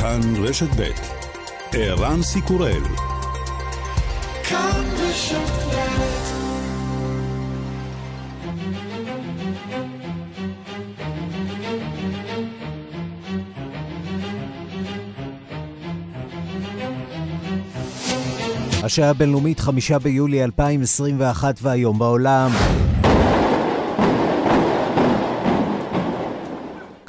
כאן 0.00 0.20
רשת 0.44 0.68
ב' 0.76 0.90
ערן 1.72 2.22
סיקורל 2.22 2.82
כאן 4.44 4.84
רשת 4.98 5.68
השעה 18.82 19.10
הבינלאומית, 19.10 19.60
חמישה 19.60 19.98
ביולי 19.98 20.44
2021 20.44 21.58
והיום 21.62 21.98
בעולם. 21.98 22.50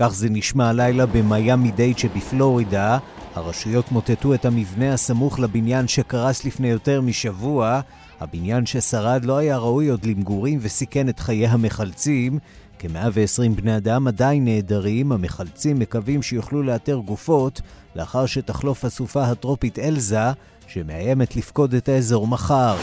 כך 0.01 0.13
זה 0.13 0.29
נשמע 0.29 0.69
הלילה 0.69 1.05
במיאמי 1.05 1.71
דייט 1.71 1.97
שבפלורידה. 1.97 2.97
הרשויות 3.35 3.91
מוטטו 3.91 4.33
את 4.33 4.45
המבנה 4.45 4.93
הסמוך 4.93 5.39
לבניין 5.39 5.87
שקרס 5.87 6.45
לפני 6.45 6.67
יותר 6.67 7.01
משבוע. 7.01 7.81
הבניין 8.19 8.65
ששרד 8.65 9.25
לא 9.25 9.37
היה 9.37 9.57
ראוי 9.57 9.87
עוד 9.87 10.05
למגורים 10.05 10.59
וסיכן 10.61 11.09
את 11.09 11.19
חיי 11.19 11.47
המחלצים. 11.47 12.39
כ-120 12.79 13.55
בני 13.55 13.77
אדם 13.77 14.07
עדיין 14.07 14.45
נעדרים, 14.45 15.11
המחלצים 15.11 15.79
מקווים 15.79 16.21
שיוכלו 16.21 16.63
לאתר 16.63 16.95
גופות 16.95 17.61
לאחר 17.95 18.25
שתחלוף 18.25 18.85
הסופה 18.85 19.23
הטרופית 19.23 19.79
אלזה, 19.79 20.31
שמאיימת 20.67 21.35
לפקוד 21.35 21.73
את 21.73 21.89
האזור 21.89 22.27
מחר. 22.27 22.77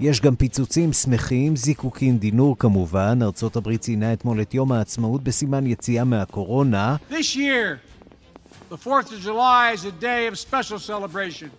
יש 0.00 0.20
גם 0.20 0.36
פיצוצים 0.36 0.92
שמחים, 0.92 1.56
זיקוקים, 1.56 2.18
דינור 2.18 2.58
כמובן. 2.58 3.18
ארצות 3.22 3.56
הברית 3.56 3.80
ציינה 3.80 4.12
אתמול 4.12 4.42
את 4.42 4.54
יום 4.54 4.72
העצמאות 4.72 5.24
בסימן 5.24 5.66
יציאה 5.66 6.04
מהקורונה. 6.04 6.96
This 7.10 7.36
year, 7.36 7.80
the 8.70 8.76
4th 8.76 9.12
of 9.12 9.20
July 9.20 9.72
is 9.72 9.84
a 9.84 9.92
day 9.92 10.26
of 10.26 10.38
special 10.38 10.78
celebration. 10.78 11.50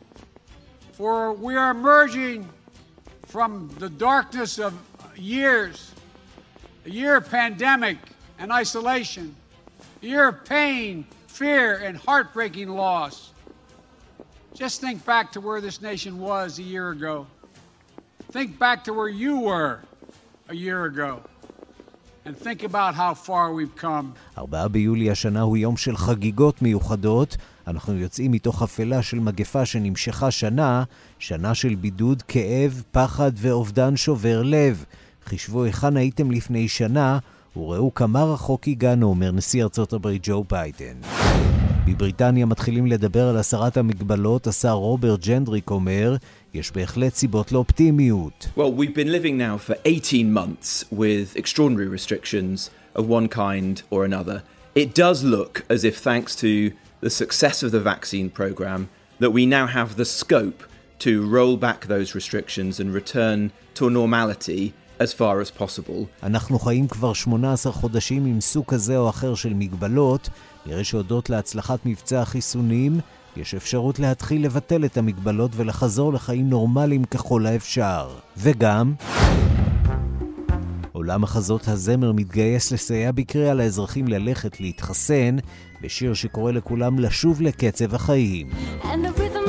For 0.98 1.34
we 1.34 1.56
are 1.56 1.72
emerging 1.72 2.48
from 3.28 3.70
the 3.80 3.90
darkness 3.90 4.60
of 4.60 4.74
years, 5.16 5.92
a 6.86 6.90
year 6.90 7.18
of 7.18 7.30
pandemic 7.30 7.98
and 8.40 8.52
isolation, 8.52 9.36
a 10.04 10.06
year 10.06 10.28
of 10.30 10.36
pain, 10.46 11.06
fear, 11.28 11.68
and 11.86 11.94
heartbreaking 12.08 12.70
loss. 12.70 13.16
Just 14.54 14.82
think 14.82 15.06
back 15.06 15.32
to 15.34 15.40
where 15.42 15.62
this 15.62 15.82
nation 15.82 16.14
was 16.20 16.60
a 16.60 16.64
year 16.64 16.90
ago. 16.92 17.28
Think 18.37 18.59
back 18.59 18.85
to 18.85 18.93
where 18.93 19.15
you 19.25 19.35
were 19.49 19.75
a 20.55 20.57
year 20.65 20.81
ago. 20.93 21.13
And 22.27 22.37
think 22.37 22.61
about 22.71 22.93
how 22.95 23.15
far 23.15 23.45
we've 23.55 23.77
come. 23.83 24.13
4 24.39 24.69
ביולי 24.69 25.11
השנה 25.11 25.41
הוא 25.41 25.57
יום 25.57 25.77
של 25.77 25.97
חגיגות 25.97 26.63
מיוחדות. 26.63 27.37
אנחנו 27.67 27.95
יוצאים 27.95 28.31
מתוך 28.31 28.63
אפלה 28.63 29.03
של 29.03 29.19
מגפה 29.21 29.65
שנמשכה 29.65 30.31
שנה, 30.31 30.85
שנה 31.19 31.55
של 31.55 31.75
בידוד, 31.75 32.23
כאב, 32.23 32.83
פחד 32.93 33.33
ואובדן 33.37 33.97
שובר 33.97 34.43
לב. 34.43 34.85
חישבו 35.25 35.65
היכן 35.65 35.97
הייתם 35.97 36.31
לפני 36.31 36.69
שנה, 36.69 37.19
וראו 37.57 37.95
כמה 37.95 38.25
רחוק 38.25 38.69
הגענו, 38.69 39.07
אומר 39.07 39.31
נשיא 39.31 39.63
ארצות 39.63 39.93
הברית 39.93 40.23
ג'ו 40.25 40.45
ביידן. 40.51 40.97
בבריטניה 41.87 42.47
מתחילים 42.47 42.87
לדבר 42.87 43.29
על 43.29 43.37
הסרת 43.37 43.77
המגבלות, 43.77 44.47
השר 44.47 44.73
רוברט 44.73 45.27
ג'נדריק 45.27 45.71
אומר, 45.71 46.17
יש 46.56 46.72
בהחלט 46.72 47.14
סיבות 47.14 47.52
לאופטימיות. 47.52 48.48
Well, 48.58 48.72
we've 48.72 48.96
been 48.96 49.12
living 49.12 49.38
now 49.38 49.58
for 49.58 49.76
18 49.86 50.34
months 50.34 50.86
with 50.92 51.36
extraordinary 51.36 51.88
restrictions 51.88 52.70
of 52.96 53.08
one 53.08 53.28
kind 53.28 53.82
or 53.90 54.06
another. 54.06 54.42
It 54.76 54.96
does 54.96 55.24
look 55.24 55.54
as 55.70 55.84
if 55.84 55.98
thanks 55.98 56.36
to 56.36 56.72
the 57.02 57.10
success 57.10 57.64
of 57.64 57.72
the 57.72 57.84
vaccine 57.94 58.30
program 58.30 58.90
that 59.20 59.32
we 59.38 59.46
now 59.46 59.66
have 59.68 59.96
the 59.96 60.06
scope 60.06 60.64
to 61.06 61.12
roll 61.38 61.56
back 61.58 61.80
those 61.88 62.10
restrictions 62.20 62.80
and 62.80 62.94
return 62.94 63.52
to 63.78 63.88
a 63.88 63.92
normality 64.02 64.74
as 65.00 65.12
far 65.14 65.42
as 65.42 65.52
possible. 65.52 66.08
אנחנו 66.24 66.60
חיים 66.60 66.88
כבר 66.88 67.14
18 67.14 67.72
חודשים 67.72 68.26
עם 68.26 68.42
סוג 68.42 68.66
כזה 68.68 68.98
או 68.98 69.10
אחר 69.10 69.36
של 69.36 69.54
מגבלות. 69.54 70.30
נראה 70.66 70.84
שהודות 70.84 71.30
להצלחת 71.30 71.86
מבצע 71.86 72.22
החיסונים, 72.22 73.00
יש 73.37 73.55
אפשרות 73.55 73.99
להתחיל 73.99 74.45
לבטל 74.45 74.85
את 74.85 74.97
המגבלות 74.97 75.51
ולחזור 75.57 76.13
לחיים 76.13 76.51
נורמליים 76.51 77.05
ככל 77.05 77.47
האפשר. 77.47 78.09
וגם... 78.37 78.95
עולם 80.93 81.21
מחזות 81.23 81.69
הזמר 81.69 82.13
מתגייס 82.13 82.73
לסייע 82.73 83.13
בקריאה 83.13 83.55
לאזרחים 83.55 84.09
ללכת 84.09 84.61
להתחסן, 84.61 85.37
בשיר 85.83 86.15
שקורא 86.15 86.53
לכולם 86.53 86.99
לשוב 86.99 87.43
לקצב 87.43 87.95
החיים. 87.95 88.51
And 88.83 89.19
vaccine. 89.19 89.46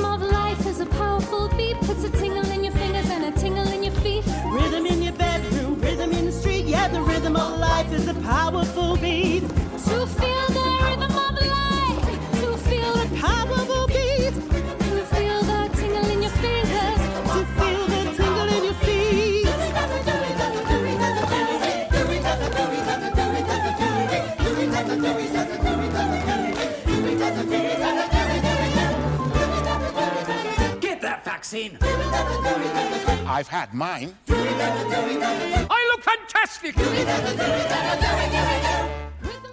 I've 33.37 33.53
had 33.59 33.69
mine. 33.85 34.09
I 35.77 35.81
look 35.89 36.03
fantastic. 36.11 36.75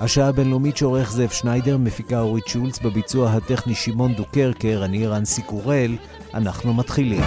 השעה 0.01 0.29
הבינלאומית 0.29 0.77
שעורך 0.77 1.11
זאב 1.11 1.31
שניידר, 1.31 1.77
מפיקה 1.77 2.21
אורית 2.21 2.47
שולץ, 2.47 2.79
בביצוע 2.79 3.31
הטכני 3.31 3.75
שמעון 3.75 4.15
דוקרקר, 4.15 4.83
אני 4.85 5.07
רנסי 5.07 5.43
קורל, 5.43 5.97
אנחנו 6.35 6.75
מתחילים. 6.75 7.23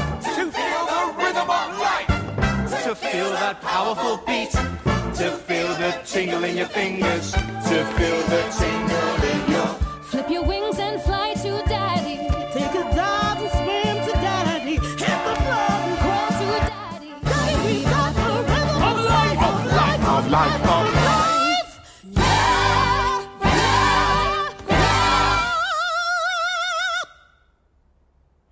To 5.23 5.31
feel 5.47 5.69
the 5.83 5.91
tingle 6.13 6.43
in 6.49 6.55
your 6.61 6.71
fingers, 6.79 7.27
to 7.69 7.77
feel 7.95 8.19
the 8.33 8.41
tingle 8.59 9.21
in 9.31 9.41
your... 9.53 9.69
Flip 10.11 10.29
your 10.35 10.45
wings 10.51 10.77
and 10.87 10.95
fly 11.07 11.26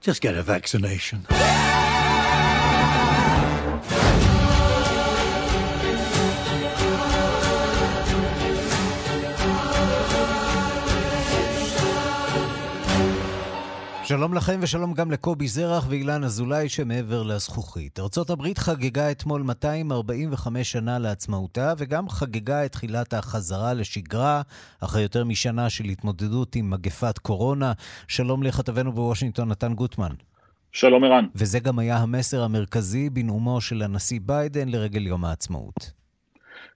Just 0.06 0.22
get 0.22 0.36
a 0.38 0.44
vaccination. 0.44 1.26
שלום 14.18 14.34
לכם 14.34 14.60
ושלום 14.62 14.94
גם 14.94 15.12
לקובי 15.12 15.48
זרח 15.48 15.86
ואילן 15.90 16.24
אזולאי 16.24 16.70
שמעבר 16.70 17.24
לזכוכית. 17.24 18.00
ארצות 18.00 18.30
הברית 18.30 18.58
חגגה 18.58 19.12
אתמול 19.12 19.42
245 19.42 20.72
שנה 20.72 21.00
לעצמאותה 21.00 21.74
וגם 21.78 22.10
חגגה 22.10 22.66
את 22.66 22.72
תחילת 22.72 23.14
החזרה 23.14 23.74
לשגרה 23.74 24.42
אחרי 24.84 25.02
יותר 25.02 25.24
משנה 25.24 25.70
של 25.70 25.84
התמודדות 25.84 26.56
עם 26.56 26.70
מגפת 26.70 27.18
קורונה. 27.18 27.72
שלום 28.08 28.44
לכתבנו 28.44 28.92
בוושינגטון, 28.92 29.50
נתן 29.50 29.74
גוטמן. 29.74 30.12
שלום 30.72 31.04
ערן. 31.04 31.26
וזה 31.36 31.60
גם 31.60 31.80
היה 31.80 31.98
המסר 31.98 32.44
המרכזי 32.44 33.10
בנאומו 33.10 33.62
של 33.62 33.82
הנשיא 33.82 34.20
ביידן 34.24 34.70
לרגל 34.70 35.08
יום 35.08 35.26
העצמאות. 35.26 35.92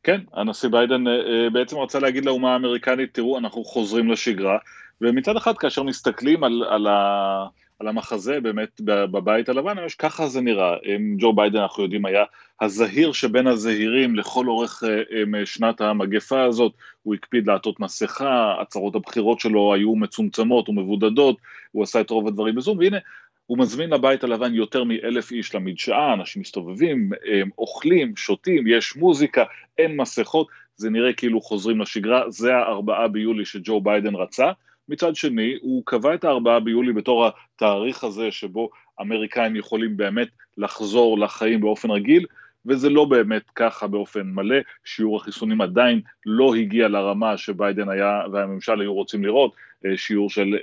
כן, 0.04 0.22
הנשיא 0.34 0.70
ביידן 0.70 1.08
אה, 1.08 1.14
אה, 1.14 1.50
בעצם 1.50 1.78
רצה 1.78 2.00
להגיד 2.00 2.26
לאומה 2.26 2.54
האמריקנית, 2.54 3.14
תראו, 3.14 3.38
אנחנו 3.38 3.64
חוזרים 3.64 4.12
לשגרה. 4.12 4.58
ומצד 5.02 5.36
אחד, 5.38 5.58
כאשר 5.58 5.84
מסתכלים 5.84 6.44
על, 6.44 6.64
על, 6.70 6.88
ה, 6.88 7.46
על 7.80 7.88
המחזה 7.88 8.40
באמת 8.40 8.82
בבית 8.86 9.50
הלבן, 9.50 9.76
יש 9.86 9.96
ככה 9.96 10.28
זה 10.28 10.42
נראה. 10.42 10.76
ג'ו 11.18 11.34
ביידן, 11.34 11.60
אנחנו 11.60 11.84
יודעים, 11.84 12.06
היה 12.06 12.24
הזהיר 12.62 13.12
שבין 13.12 13.48
הזהירים 13.48 14.16
לכל 14.16 14.48
אורך 14.48 14.84
אה, 14.84 15.46
שנת 15.46 15.82
המגפה 15.82 16.44
הזאת, 16.44 16.74
הוא 17.04 17.16
הקפיד 17.16 17.48
לעטות 17.48 17.80
מסכה, 17.80 18.56
הצהרות 18.62 18.96
הבחירות 18.96 19.40
שלו 19.40 19.74
היו 19.74 19.96
מצומצמות 19.96 20.70
ומבודדות, 20.70 21.38
הוא 21.72 21.84
עשה 21.84 22.02
את 22.02 22.10
רוב 22.10 22.28
הדברים 22.28 22.56
בזום, 22.56 22.78
והנה, 22.78 22.98
הוא 23.46 23.58
מזמין 23.58 23.90
לבית 23.90 24.24
הלבן 24.24 24.54
יותר 24.54 24.84
מאלף 24.84 25.32
איש 25.32 25.56
למדשאה, 25.56 26.14
אנשים 26.14 26.42
מסתובבים, 26.42 27.12
הם 27.34 27.50
אוכלים, 27.58 28.16
שותים, 28.16 28.68
יש 28.68 28.96
מוזיקה, 28.96 29.44
אין 29.78 29.96
מסכות, 29.98 30.48
זה 30.76 30.90
נראה 30.90 31.14
כאילו 31.14 31.42
חוזרים 31.42 31.82
לשגרה, 31.82 32.30
זה 32.30 32.56
הארבעה 32.56 33.08
ביולי 33.08 33.46
שג'ו 33.46 33.82
ביידן 33.82 34.16
רצה. 34.16 34.52
מצד 34.90 35.16
שני, 35.16 35.56
הוא 35.62 35.84
קבע 35.86 36.14
את 36.14 36.24
הארבעה 36.24 36.60
ביולי 36.60 36.94
בתור 36.94 37.28
התאריך 37.28 38.04
הזה 38.04 38.32
שבו 38.32 38.70
אמריקאים 39.02 39.56
יכולים 39.56 39.98
באמת 39.98 40.28
לחזור 40.58 41.20
לחיים 41.20 41.62
באופן 41.62 41.92
רגיל, 41.92 42.26
וזה 42.66 42.90
לא 42.90 43.06
באמת 43.06 43.50
ככה 43.56 43.88
באופן 43.88 44.22
מלא, 44.22 44.56
שיעור 44.86 45.18
החיסונים 45.18 45.62
עדיין 45.62 46.02
לא 46.26 46.56
הגיע 46.56 46.88
לרמה 46.88 47.38
שביידן 47.38 47.90
היה 47.90 48.22
והממשל 48.32 48.82
היו 48.82 48.94
רוצים 48.94 49.24
לראות, 49.24 49.54
שיעור 49.96 50.30
של 50.30 50.56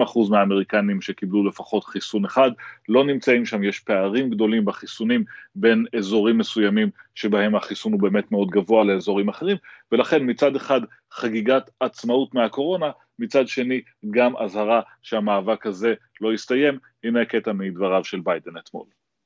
70% 0.00 0.02
אה, 0.02 0.30
מהאמריקנים 0.30 1.00
שקיבלו 1.00 1.48
לפחות 1.48 1.84
חיסון 1.84 2.24
אחד, 2.24 2.50
לא 2.88 3.04
נמצאים 3.04 3.46
שם, 3.46 3.64
יש 3.64 3.80
פערים 3.80 4.30
גדולים 4.30 4.64
בחיסונים 4.64 5.24
בין 5.54 5.86
אזורים 5.98 6.38
מסוימים 6.38 6.90
שבהם 7.14 7.54
החיסון 7.54 7.92
הוא 7.92 8.00
באמת 8.00 8.32
מאוד 8.32 8.50
גבוה 8.50 8.84
לאזורים 8.84 9.28
אחרים, 9.28 9.56
ולכן 9.92 10.30
מצד 10.30 10.56
אחד 10.56 10.80
חגיגת 11.12 11.70
עצמאות 11.80 12.34
מהקורונה, 12.34 12.90
מצד 13.18 13.48
שני 13.48 13.80
גם 14.10 14.36
אזהרה 14.36 14.80
שהמאבק 15.02 15.66
הזה 15.66 15.94
לא 16.20 16.34
יסתיים, 16.34 16.78
הנה 17.04 17.24
קטע 17.24 17.52
מדבריו 17.52 18.04
של 18.04 18.20
ביידן 18.20 18.56
אתמול. 18.56 18.84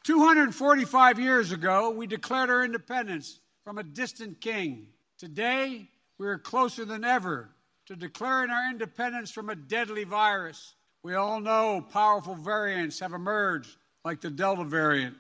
245 0.09 1.19
years 1.19 1.53
ago, 1.53 1.91
we 1.91 2.07
declared 2.07 2.49
our 2.49 2.65
independence 2.65 3.41
from 3.65 3.77
a 3.77 3.83
distant 3.83 4.41
king. 4.41 4.87
Today, 5.19 5.89
we 6.19 6.27
are 6.27 6.39
closer 6.39 6.87
than 6.87 7.05
ever 7.05 7.51
to 7.91 7.97
declaring 7.97 8.51
our 8.51 8.71
independence 8.71 9.33
from 9.33 9.51
a 9.51 9.57
deadly 9.57 10.05
virus. 10.05 10.75
We 11.03 11.17
all 11.17 11.41
know 11.41 11.85
powerful 11.93 12.37
variants 12.37 13.01
have 13.01 13.13
emerged, 13.15 13.77
like 14.05 14.21
the 14.21 14.31
Delta 14.31 14.63
variant. 14.63 15.17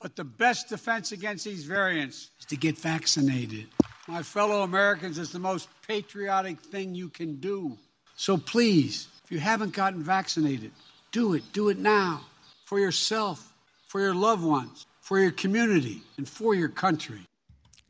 But 0.00 0.16
the 0.16 0.24
best 0.24 0.70
defense 0.70 1.12
against 1.12 1.44
these 1.44 1.64
variants 1.64 2.30
is 2.40 2.46
to 2.46 2.56
get 2.56 2.78
vaccinated. 2.78 3.66
My 4.08 4.22
fellow 4.22 4.62
Americans, 4.62 5.18
it's 5.18 5.32
the 5.32 5.38
most 5.38 5.68
patriotic 5.86 6.60
thing 6.60 6.94
you 6.94 7.10
can 7.10 7.36
do. 7.40 7.76
So 8.16 8.38
please, 8.38 9.08
if 9.22 9.30
you 9.30 9.38
haven't 9.38 9.74
gotten 9.74 10.02
vaccinated, 10.02 10.70
do 11.12 11.34
it. 11.34 11.42
Do 11.52 11.68
it 11.68 11.76
now 11.76 12.22
for 12.64 12.78
yourself 12.78 13.52
for 13.86 14.00
your 14.00 14.14
loved 14.14 14.42
ones, 14.42 14.86
for 15.02 15.20
your 15.20 15.30
community, 15.30 16.00
and 16.16 16.26
for 16.26 16.54
your 16.54 16.70
country. 16.70 17.20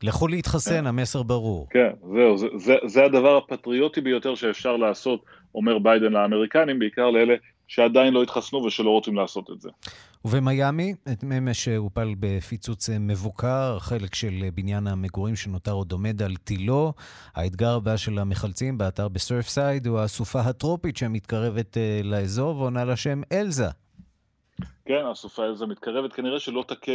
לכו 0.05 0.27
להתחסן, 0.27 0.87
המסר 0.87 1.23
ברור. 1.23 1.67
כן, 1.69 1.89
זהו, 2.13 2.37
זה, 2.37 2.47
זה, 2.55 2.75
זה 2.85 3.05
הדבר 3.05 3.37
הפטריוטי 3.37 4.01
ביותר 4.01 4.35
שאפשר 4.35 4.77
לעשות, 4.77 5.25
אומר 5.55 5.79
ביידן 5.79 6.13
לאמריקנים, 6.13 6.79
בעיקר 6.79 7.09
לאלה 7.09 7.33
שעדיין 7.67 8.13
לא 8.13 8.23
התחסנו 8.23 8.63
ושלא 8.63 8.89
רוצים 8.89 9.15
לעשות 9.15 9.49
את 9.51 9.61
זה. 9.61 9.69
ובמיאמי, 10.25 10.93
אמש 11.23 11.67
הופל 11.67 12.13
בפיצוץ 12.19 12.89
מבוקר, 12.99 13.79
חלק 13.79 14.15
של 14.15 14.43
בניין 14.53 14.87
המגורים 14.87 15.35
שנותר 15.35 15.71
עוד 15.71 15.91
עומד 15.91 16.21
על 16.21 16.35
תילו. 16.35 16.93
האתגר 17.35 17.75
הבא 17.75 17.97
של 17.97 18.19
המחלצים 18.19 18.77
באתר 18.77 19.07
בסרפסייד 19.07 19.87
הוא 19.87 19.99
הסופה 19.99 20.39
הטרופית 20.39 20.97
שמתקרבת 20.97 21.77
אה, 21.77 22.01
לאזור 22.03 22.57
ועונה 22.57 22.85
לשם 22.85 23.21
אלזה. 23.31 23.67
כן, 24.85 25.05
הסופה 25.05 25.45
הזו 25.45 25.67
מתקרבת, 25.67 26.13
כנראה 26.13 26.39
שלא 26.39 26.65
תכה 26.67 26.91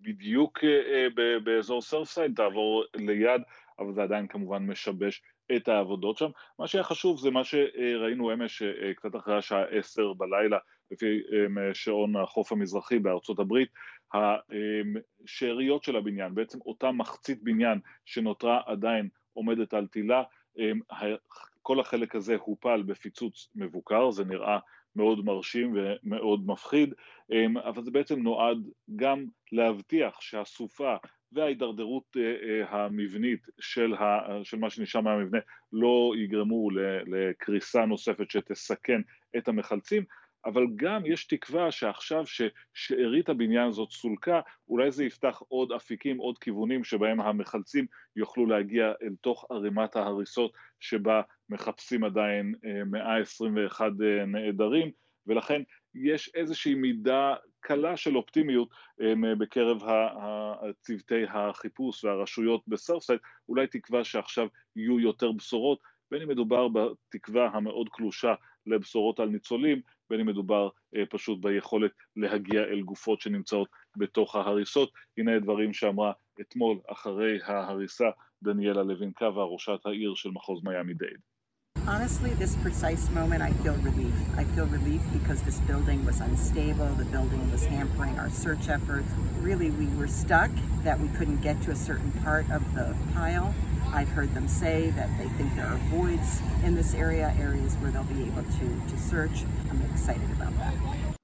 בדיוק 0.00 0.64
אה, 0.64 1.06
באזור 1.44 1.82
סרפסייד, 1.82 2.32
תעבור 2.36 2.84
ליד, 2.94 3.42
אבל 3.78 3.92
זה 3.94 4.02
עדיין 4.02 4.26
כמובן 4.26 4.66
משבש 4.66 5.22
את 5.56 5.68
העבודות 5.68 6.16
שם. 6.16 6.30
מה 6.58 6.66
שהיה 6.66 6.84
חשוב 6.84 7.18
זה 7.18 7.30
מה 7.30 7.44
שראינו 7.44 8.32
אמש 8.32 8.62
אה, 8.62 8.94
קצת 8.94 9.16
אחרי 9.16 9.36
השעה 9.36 9.64
עשר 9.64 10.12
בלילה, 10.12 10.58
לפי 10.90 11.06
אה, 11.06 11.74
שעון 11.74 12.16
החוף 12.16 12.52
המזרחי 12.52 12.98
בארצות 12.98 13.38
הברית, 13.38 13.68
השאריות 14.14 15.84
של 15.84 15.96
הבניין, 15.96 16.34
בעצם 16.34 16.58
אותה 16.66 16.92
מחצית 16.92 17.42
בניין 17.42 17.78
שנותרה 18.04 18.60
עדיין 18.66 19.08
עומדת 19.32 19.74
על 19.74 19.86
תילה, 19.86 20.22
כל 21.62 21.80
החלק 21.80 22.14
הזה 22.14 22.36
הופל 22.40 22.82
בפיצוץ 22.82 23.48
מבוקר, 23.54 24.10
זה 24.10 24.24
נראה 24.24 24.58
מאוד 24.96 25.24
מרשים 25.24 25.74
ומאוד 25.76 26.46
מפחיד, 26.46 26.94
אמ, 27.32 27.58
אבל 27.58 27.84
זה 27.84 27.90
בעצם 27.90 28.22
נועד 28.22 28.58
גם 28.96 29.24
להבטיח 29.52 30.20
שהסופה 30.20 30.96
וההידרדרות 31.32 32.16
אה, 32.16 32.22
אה, 32.22 32.84
המבנית 32.84 33.46
של, 33.60 33.94
ה, 33.94 34.20
של 34.42 34.58
מה 34.58 34.70
שנשאר 34.70 35.00
מהמבנה 35.00 35.38
לא 35.72 36.12
יגרמו 36.18 36.68
לקריסה 37.06 37.86
נוספת 37.86 38.30
שתסכן 38.30 39.00
את 39.36 39.48
המחלצים, 39.48 40.04
אבל 40.46 40.66
גם 40.76 41.06
יש 41.06 41.26
תקווה 41.26 41.70
שעכשיו 41.70 42.24
ששארית 42.26 43.28
הבניין 43.28 43.68
הזאת 43.68 43.90
סולקה, 43.90 44.40
אולי 44.68 44.92
זה 44.92 45.04
יפתח 45.04 45.42
עוד 45.48 45.72
אפיקים, 45.72 46.18
עוד 46.18 46.38
כיוונים 46.38 46.84
שבהם 46.84 47.20
המחלצים 47.20 47.86
יוכלו 48.16 48.46
להגיע 48.46 48.92
אל 49.02 49.14
תוך 49.20 49.46
ערימת 49.50 49.96
ההריסות 49.96 50.52
שבה 50.80 51.22
מחפשים 51.48 52.04
עדיין 52.04 52.54
121 52.86 53.84
אה, 54.00 54.20
אה, 54.20 54.26
נעדרים, 54.26 54.90
ולכן 55.26 55.62
יש 55.94 56.30
איזושהי 56.34 56.74
מידה 56.74 57.34
קלה 57.60 57.96
של 57.96 58.16
אופטימיות 58.16 58.68
אה, 59.00 59.34
בקרב 59.38 59.82
צוותי 60.80 61.24
החיפוש 61.28 62.04
והרשויות 62.04 62.62
בסרפסייד, 62.68 63.20
אולי 63.48 63.66
תקווה 63.66 64.04
שעכשיו 64.04 64.46
יהיו 64.76 65.00
יותר 65.00 65.32
בשורות, 65.32 65.78
בין 66.10 66.22
אם 66.22 66.28
מדובר 66.28 66.68
בתקווה 66.68 67.48
המאוד 67.52 67.88
קלושה 67.88 68.34
לבשורות 68.66 69.20
על 69.20 69.28
ניצולים, 69.28 69.80
בין 70.10 70.20
אם 70.20 70.26
מדובר 70.26 70.68
אה, 70.96 71.02
פשוט 71.10 71.38
ביכולת 71.40 71.90
להגיע 72.16 72.62
אל 72.62 72.80
גופות 72.80 73.20
שנמצאות 73.20 73.68
בתוך 73.96 74.36
ההריסות. 74.36 74.90
הנה 75.18 75.38
דברים 75.38 75.72
שאמרה 75.72 76.12
אתמול 76.40 76.78
אחרי 76.88 77.38
ההריסה 77.44 78.06
דניאלה 78.42 78.82
לוינקווה, 78.82 79.44
ראשת 79.44 79.86
העיר 79.86 80.14
של 80.14 80.30
מחוז 80.30 80.64
מיאמי 80.64 80.94
דייד. 80.94 81.20
Honestly, 81.88 82.34
this 82.34 82.56
precise 82.56 83.08
moment, 83.10 83.42
I 83.42 83.52
feel 83.52 83.74
relief. 83.76 84.12
I 84.36 84.42
feel 84.42 84.66
relief 84.66 85.02
because 85.12 85.42
this 85.42 85.60
building 85.60 86.04
was 86.04 86.18
unstable, 86.18 86.88
the 86.94 87.04
building 87.04 87.48
was 87.52 87.64
hampering 87.64 88.18
our 88.18 88.28
search 88.28 88.68
efforts. 88.68 89.08
Really, 89.38 89.70
we 89.70 89.86
were 89.96 90.08
stuck 90.08 90.50
that 90.82 90.98
we 90.98 91.06
couldn't 91.10 91.42
get 91.42 91.62
to 91.62 91.70
a 91.70 91.76
certain 91.76 92.10
part 92.24 92.50
of 92.50 92.74
the 92.74 92.96
pile. 93.14 93.54
I've 93.92 94.08
heard 94.08 94.34
them 94.34 94.48
say 94.48 94.90
that 94.90 95.16
they 95.16 95.28
think 95.28 95.54
there 95.54 95.66
are 95.66 95.78
voids 95.88 96.40
in 96.64 96.74
this 96.74 96.92
area, 96.92 97.32
areas 97.38 97.76
where 97.76 97.92
they'll 97.92 98.02
be 98.02 98.24
able 98.24 98.42
to, 98.42 98.90
to 98.90 98.98
search. 98.98 99.44
I'm 99.70 99.80
excited 99.82 100.28
about 100.32 100.58
that. 100.58 101.15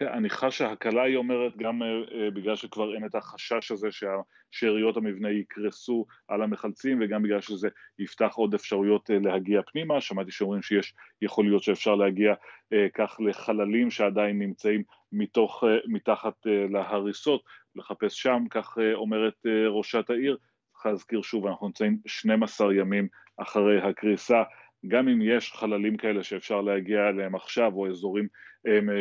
כן, 0.00 0.08
אני 0.08 0.30
חש 0.30 0.58
שהקלה 0.58 1.02
היא 1.02 1.16
אומרת 1.16 1.56
גם 1.56 1.82
uh, 1.82 2.34
בגלל 2.34 2.56
שכבר 2.56 2.94
אין 2.94 3.06
את 3.06 3.14
החשש 3.14 3.70
הזה 3.70 3.88
ששאריות 3.90 4.96
המבנה 4.96 5.30
יקרסו 5.30 6.06
על 6.28 6.42
המחלצים 6.42 6.98
וגם 7.02 7.22
בגלל 7.22 7.40
שזה 7.40 7.68
יפתח 7.98 8.32
עוד 8.34 8.54
אפשרויות 8.54 9.10
uh, 9.10 9.12
להגיע 9.24 9.60
פנימה, 9.72 10.00
שמעתי 10.00 10.30
שאומרים 10.30 10.62
שיש 10.62 10.94
יכול 11.22 11.44
להיות 11.44 11.62
שאפשר 11.62 11.94
להגיע 11.94 12.34
כך 12.94 13.20
לחללים 13.20 13.90
שעדיין 13.90 14.38
נמצאים 14.38 14.82
מתוך, 15.12 15.64
מתחת 15.86 16.34
להריסות, 16.44 17.42
לחפש 17.76 18.22
שם, 18.22 18.44
כך 18.50 18.78
אומרת 18.94 19.34
ראשת 19.68 20.10
העיר, 20.10 20.36
צריך 20.72 20.86
להזכיר 20.86 21.22
שוב, 21.22 21.46
אנחנו 21.46 21.66
נמצאים 21.66 21.98
12 22.06 22.74
ימים 22.74 23.08
אחרי 23.36 23.80
הקריסה, 23.80 24.42
גם 24.88 25.08
אם 25.08 25.22
יש 25.22 25.52
חללים 25.52 25.96
כאלה 25.96 26.22
שאפשר 26.22 26.60
להגיע 26.60 27.08
אליהם 27.08 27.34
עכשיו, 27.34 27.72
או 27.74 27.88
אזורים 27.88 28.28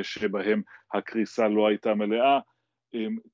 שבהם 0.03 0.61
הקריסה 0.93 1.47
לא 1.47 1.67
הייתה 1.67 1.95
מלאה, 1.95 2.39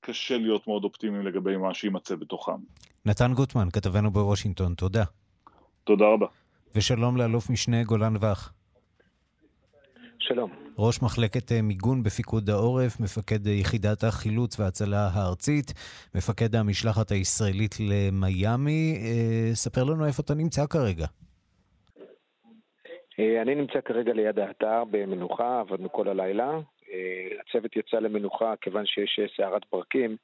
קשה 0.02 0.38
להיות 0.38 0.68
מאוד 0.68 0.84
אופטימיים 0.84 1.26
לגבי 1.28 1.58
מה 1.58 1.74
שיימצא 1.74 2.16
בתוכם. 2.16 2.52
נתן 3.06 3.34
גוטמן, 3.34 3.70
כתבנו 3.74 4.12
בוושינגטון, 4.12 4.74
תודה. 4.74 5.04
תודה 5.84 6.06
רבה. 6.06 6.28
ושלום 6.76 7.18
לאלוף 7.18 7.50
משנה 7.50 7.84
גולן 7.84 8.14
וח. 8.22 8.54
שלום. 10.20 10.52
ראש 10.78 11.02
מחלקת 11.02 11.52
אה, 11.52 11.62
מיגון 11.62 12.04
בפיקוד 12.04 12.50
העורף, 12.50 13.00
מפקד 13.00 13.48
יחידת 13.48 14.04
החילוץ 14.04 14.60
וההצלה 14.60 15.10
הארצית, 15.14 15.74
מפקד 16.16 16.56
המשלחת 16.56 17.12
הישראלית 17.12 17.76
למיאמי. 17.80 18.98
אה, 19.02 19.56
ספר 19.56 19.84
לנו 19.84 20.06
איפה 20.06 20.22
אתה 20.22 20.34
נמצא 20.34 20.66
כרגע. 20.66 21.06
אה, 23.20 23.42
אני 23.42 23.56
נמצא 23.56 23.82
כרגע 23.82 24.14
ליד 24.14 24.40
האתר 24.40 24.84
במנוחה, 24.92 25.60
עבדנו 25.60 25.92
כל 25.92 26.08
הלילה. 26.08 26.60
הצוות 27.40 27.76
יצא 27.76 27.98
למנוחה 27.98 28.54
כיוון 28.62 28.86
שיש 28.86 29.20
סערת 29.38 29.62
ברקים. 29.72 30.18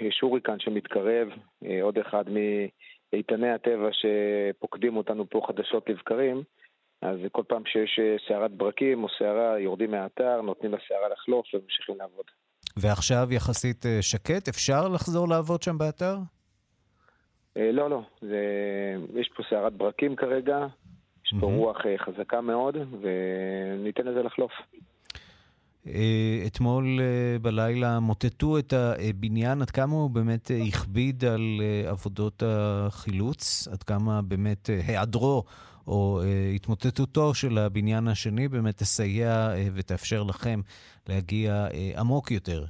יש 0.00 0.20
הוריקן 0.22 0.58
שמתקרב, 0.58 1.28
עוד 1.82 1.98
אחד 1.98 2.24
מאיתני 3.12 3.50
הטבע 3.50 3.88
שפוקדים 3.92 4.96
אותנו 4.96 5.30
פה 5.30 5.46
חדשות 5.46 5.88
לבקרים. 5.88 6.42
אז 7.02 7.18
כל 7.32 7.42
פעם 7.48 7.62
שיש 7.66 7.98
אה, 8.02 8.16
סערת 8.28 8.50
ברקים 8.50 9.04
או 9.04 9.08
סערה, 9.18 9.60
יורדים 9.60 9.90
מהאתר, 9.90 10.40
נותנים 10.40 10.74
לסערה 10.74 11.08
לחלוף 11.12 11.46
וממשיכים 11.54 11.94
לעבוד. 11.98 12.24
ועכשיו 12.76 13.28
יחסית 13.30 13.86
אה, 13.86 14.02
שקט? 14.02 14.48
אפשר 14.48 14.88
לחזור 14.88 15.28
לעבוד 15.28 15.62
שם 15.62 15.78
באתר? 15.78 16.16
אה, 17.56 17.72
לא, 17.72 17.90
לא. 17.90 18.00
זה... 18.20 18.40
יש 19.14 19.30
פה 19.36 19.42
סערת 19.50 19.72
ברקים 19.72 20.16
כרגע, 20.16 20.66
יש 21.26 21.34
פה 21.40 21.46
רוח 21.46 21.76
חזקה 21.96 22.40
מאוד, 22.40 22.76
וניתן 22.76 24.06
לזה 24.06 24.22
לחלוף. 24.22 24.52
אתמול 26.46 27.00
בלילה 27.42 28.00
מוטטו 28.00 28.58
את 28.58 28.72
הבניין, 28.72 29.62
עד 29.62 29.70
כמה 29.70 29.92
הוא 29.92 30.10
באמת 30.10 30.50
הכביד 30.68 31.24
על 31.24 31.60
עבודות 31.90 32.42
החילוץ? 32.46 33.68
עד 33.72 33.82
כמה 33.82 34.22
באמת 34.22 34.68
היעדרו 34.88 35.42
או 35.86 36.20
התמוטטותו 36.54 37.34
של 37.34 37.58
הבניין 37.58 38.08
השני 38.08 38.48
באמת 38.48 38.74
תסייע 38.74 39.48
ותאפשר 39.74 40.22
לכם 40.22 40.60
להגיע 41.08 41.66
עמוק 41.98 42.30
יותר? 42.30 42.64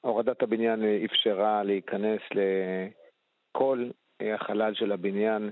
הורדת 0.00 0.42
הבניין 0.42 0.80
אפשרה 1.04 1.62
להיכנס 1.62 2.20
לכל 2.34 3.90
החלל 4.22 4.74
של 4.74 4.92
הבניין, 4.92 5.50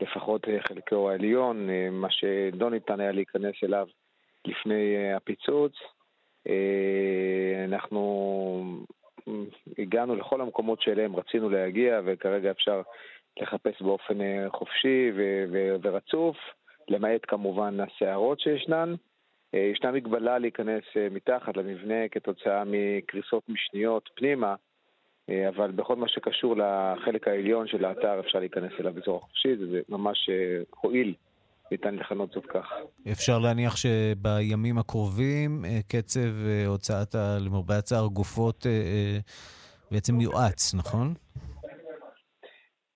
לפחות 0.00 0.46
חלקו 0.68 1.10
העליון, 1.10 1.68
מה 1.90 2.10
שלא 2.10 2.70
ניתן 2.70 3.00
היה 3.00 3.12
להיכנס 3.12 3.54
אליו 3.64 3.86
לפני 4.44 5.12
הפיצוץ. 5.12 5.72
אנחנו 7.64 8.84
הגענו 9.78 10.16
לכל 10.16 10.40
המקומות 10.40 10.80
שאליהם 10.80 11.16
רצינו 11.16 11.50
להגיע, 11.50 12.00
וכרגע 12.04 12.50
אפשר 12.50 12.82
לחפש 13.40 13.82
באופן 13.82 14.18
חופשי 14.48 15.12
ורצוף, 15.82 16.36
למעט 16.88 17.20
כמובן 17.28 17.76
הסערות 17.80 18.40
שישנן. 18.40 18.94
ישנה 19.52 19.92
מגבלה 19.92 20.38
להיכנס 20.38 20.84
מתחת 21.10 21.56
למבנה 21.56 22.08
כתוצאה 22.08 22.62
מקריסות 22.66 23.48
משניות 23.48 24.10
פנימה, 24.14 24.54
אבל 25.28 25.70
בכל 25.70 25.96
מה 25.96 26.08
שקשור 26.08 26.56
לחלק 26.56 27.28
העליון 27.28 27.68
של 27.68 27.84
האתר 27.84 28.20
אפשר 28.20 28.38
להיכנס 28.38 28.72
אליו 28.80 28.92
בצורה 28.92 29.20
חופשית, 29.20 29.60
וזה 29.60 29.80
ממש 29.88 30.30
הועיל, 30.80 31.14
ניתן 31.70 31.94
לכנות 31.94 32.32
זאת 32.32 32.46
כך. 32.46 32.72
אפשר 33.12 33.38
להניח 33.38 33.76
שבימים 33.76 34.78
הקרובים 34.78 35.64
קצב 35.88 36.30
הוצאת, 36.66 37.14
למרבה 37.40 37.78
הצער, 37.78 38.06
גופות 38.06 38.66
בעצם 39.90 40.20
יואץ, 40.20 40.74
נכון? 40.74 41.14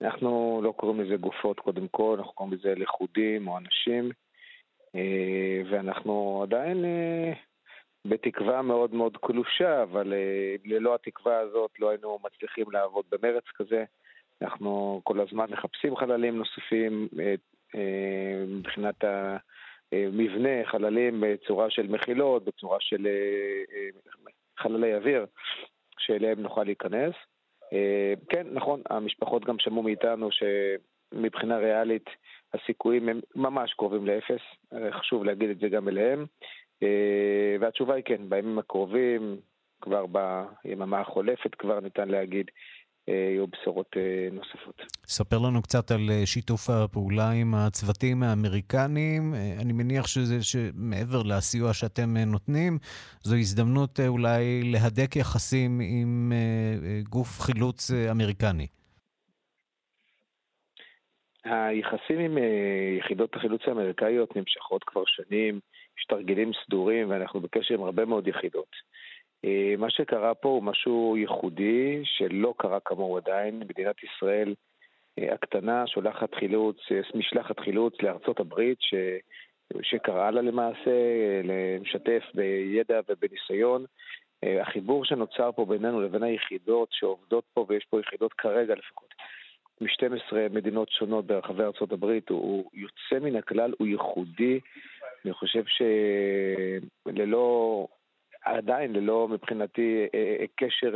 אנחנו 0.01 0.61
לא 0.63 0.71
קוראים 0.77 1.01
לזה 1.01 1.15
גופות 1.15 1.59
קודם 1.59 1.87
כל, 1.87 2.15
אנחנו 2.17 2.33
קוראים 2.33 2.53
לזה 2.53 2.73
לכודים 2.75 3.47
או 3.47 3.57
אנשים. 3.57 4.11
ואנחנו 5.71 6.39
עדיין 6.43 6.85
בתקווה 8.05 8.61
מאוד 8.61 8.93
מאוד 8.93 9.17
קלושה, 9.17 9.83
אבל 9.83 10.13
ללא 10.65 10.95
התקווה 10.95 11.39
הזאת 11.39 11.71
לא 11.79 11.89
היינו 11.89 12.19
מצליחים 12.23 12.71
לעבוד 12.71 13.05
במרץ 13.11 13.43
כזה. 13.55 13.83
אנחנו 14.41 15.01
כל 15.03 15.19
הזמן 15.19 15.45
מחפשים 15.49 15.95
חללים 15.95 16.37
נוספים 16.37 17.07
מבחינת 18.47 18.95
המבנה, 19.91 20.65
חללים 20.65 21.23
בצורה 21.27 21.69
של 21.69 21.87
מחילות, 21.87 22.45
בצורה 22.45 22.77
של 22.79 23.07
חללי 24.57 24.95
אוויר, 24.95 25.25
שאליהם 25.97 26.41
נוכל 26.41 26.63
להיכנס. 26.63 27.13
כן, 28.29 28.47
נכון, 28.51 28.81
המשפחות 28.89 29.45
גם 29.45 29.59
שמעו 29.59 29.83
מאיתנו 29.83 30.29
שמבחינה 30.31 31.57
ריאלית 31.57 32.09
הסיכויים 32.53 33.09
הם 33.09 33.19
ממש 33.35 33.73
קרובים 33.73 34.07
לאפס, 34.07 34.41
חשוב 34.91 35.25
להגיד 35.25 35.49
את 35.49 35.59
זה 35.59 35.69
גם 35.69 35.87
אליהם. 35.87 36.25
והתשובה 37.61 37.93
היא 37.95 38.03
כן, 38.03 38.29
בימים 38.29 38.59
הקרובים, 38.59 39.37
כבר 39.81 40.05
ביממה 40.05 40.99
החולפת 41.01 41.55
כבר 41.55 41.79
ניתן 41.79 42.09
להגיד, 42.09 42.45
יהיו 43.07 43.47
בשורות 43.47 43.95
נוספות. 44.31 44.81
ספר 45.05 45.37
לנו 45.37 45.61
קצת 45.61 45.91
על 45.91 46.09
שיתוף 46.25 46.69
הפעולה 46.69 47.31
עם 47.31 47.55
הצוותים 47.55 48.23
האמריקניים. 48.23 49.33
אני 49.61 49.73
מניח 49.73 50.07
שזה, 50.07 50.43
שמעבר 50.43 51.23
לסיוע 51.23 51.73
שאתם 51.73 52.17
נותנים, 52.17 52.77
זו 53.23 53.35
הזדמנות 53.35 53.99
אולי 54.07 54.61
להדק 54.63 55.15
יחסים 55.15 55.79
עם 56.01 56.31
גוף 57.09 57.39
חילוץ 57.39 57.91
אמריקני. 58.11 58.67
היחסים 61.45 62.19
עם 62.19 62.37
יחידות 62.99 63.35
החילוץ 63.35 63.61
האמריקאיות 63.67 64.35
נמשכות 64.35 64.83
כבר 64.83 65.03
שנים, 65.05 65.59
יש 66.01 66.05
תרגילים 66.05 66.51
סדורים 66.65 67.09
ואנחנו 67.09 67.39
בקשר 67.39 67.73
עם 67.73 67.83
הרבה 67.83 68.05
מאוד 68.05 68.27
יחידות. 68.27 68.75
מה 69.77 69.89
שקרה 69.89 70.33
פה 70.33 70.49
הוא 70.49 70.63
משהו 70.63 71.17
ייחודי 71.17 72.01
שלא 72.03 72.53
קרה 72.57 72.79
כמוהו 72.85 73.17
עדיין. 73.17 73.59
מדינת 73.59 73.95
ישראל 74.03 74.55
הקטנה 75.17 75.87
שולחת 75.87 76.35
חילוץ, 76.35 76.77
משלחת 77.15 77.59
חילוץ 77.59 78.01
לארצות 78.01 78.39
הברית 78.39 78.77
ש... 78.81 78.93
שקראה 79.81 80.31
לה 80.31 80.41
למעשה 80.41 80.91
לשתף 81.81 82.23
בידע 82.33 82.99
ובניסיון. 83.09 83.85
החיבור 84.61 85.05
שנוצר 85.05 85.51
פה 85.51 85.65
בינינו 85.65 86.01
לבין 86.01 86.23
היחידות 86.23 86.89
שעובדות 86.91 87.43
פה, 87.53 87.65
ויש 87.69 87.85
פה 87.89 87.99
יחידות 87.99 88.33
כרגע 88.33 88.75
לפחות, 88.75 89.13
מ-12 89.81 90.35
מדינות 90.51 90.89
שונות 90.89 91.27
ברחבי 91.27 91.63
ארצות 91.63 91.91
הברית, 91.91 92.29
הוא 92.29 92.69
יוצא 92.73 93.25
מן 93.25 93.35
הכלל, 93.35 93.73
הוא 93.79 93.87
ייחודי. 93.87 94.59
אני 95.25 95.33
חושב 95.33 95.63
שללא, 97.07 97.87
עדיין 98.45 98.93
ללא 98.93 99.27
מבחינתי 99.27 100.05
קשר 100.55 100.95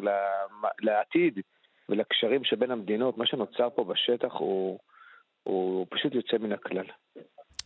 לעתיד 0.82 1.39
ולקשרים 1.89 2.44
שבין 2.44 2.72
המדינות, 2.72 3.18
מה 3.18 3.25
שנוצר 3.25 3.70
פה 3.75 3.84
בשטח 3.84 4.34
הוא, 4.34 4.80
הוא 5.44 5.88
פשוט 5.89 6.13
יוצא 6.13 6.38
מן 6.38 6.51
הכלל. 6.51 6.86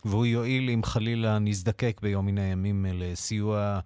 והוא 0.04 0.26
יועיל 0.26 0.70
אם 0.70 0.82
חלילה 0.84 1.38
נזדקק 1.38 2.00
ביום 2.02 2.26
מן 2.26 2.38
הימים 2.38 2.86
לסיוע 2.94 3.80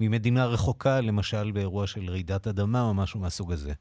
ממדינה 0.00 0.46
רחוקה, 0.46 1.00
למשל 1.00 1.50
באירוע 1.50 1.86
של 1.86 2.10
רעידת 2.10 2.46
אדמה 2.46 2.82
או 2.82 2.94
משהו 2.94 3.20
מהסוג 3.20 3.52
הזה. 3.52 3.72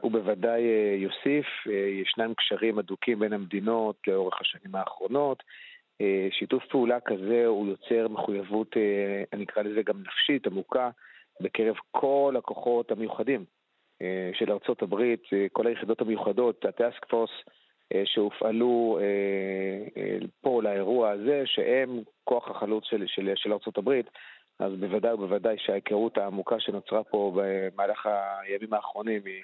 הוא 0.00 0.12
בוודאי 0.12 0.62
יוסיף, 0.96 1.46
ישנם 2.02 2.34
קשרים 2.34 2.78
הדוקים 2.78 3.18
בין 3.18 3.32
המדינות 3.32 3.96
לאורך 4.06 4.40
השנים 4.40 4.74
האחרונות. 4.74 5.42
שיתוף 6.30 6.66
פעולה 6.66 7.00
כזה 7.00 7.46
הוא 7.46 7.68
יוצר 7.68 8.08
מחויבות, 8.08 8.76
אני 9.32 9.44
אקרא 9.44 9.62
לזה 9.62 9.82
גם 9.82 10.02
נפשית, 10.06 10.46
עמוקה, 10.46 10.90
בקרב 11.40 11.76
כל 11.90 12.34
הכוחות 12.38 12.90
המיוחדים 12.90 13.44
של 14.32 14.52
ארצות 14.52 14.82
הברית, 14.82 15.22
כל 15.52 15.66
היחידות 15.66 16.00
המיוחדות, 16.00 16.64
הטאסק 16.64 17.04
פורס 17.04 17.30
שהופעלו 18.04 18.98
פה 20.40 20.62
לאירוע 20.62 21.10
הזה, 21.10 21.42
שהם 21.44 22.00
כוח 22.24 22.50
החלוץ 22.50 22.84
של, 22.84 23.04
של, 23.06 23.32
של 23.36 23.52
ארצות 23.52 23.78
הברית, 23.78 24.06
אז 24.58 24.72
בוודאי 24.80 25.12
ובוודאי 25.12 25.56
שההיכרות 25.58 26.18
העמוקה 26.18 26.60
שנוצרה 26.60 27.04
פה 27.04 27.32
במהלך 27.36 28.08
הימים 28.42 28.74
האחרונים 28.74 29.22
היא 29.24 29.42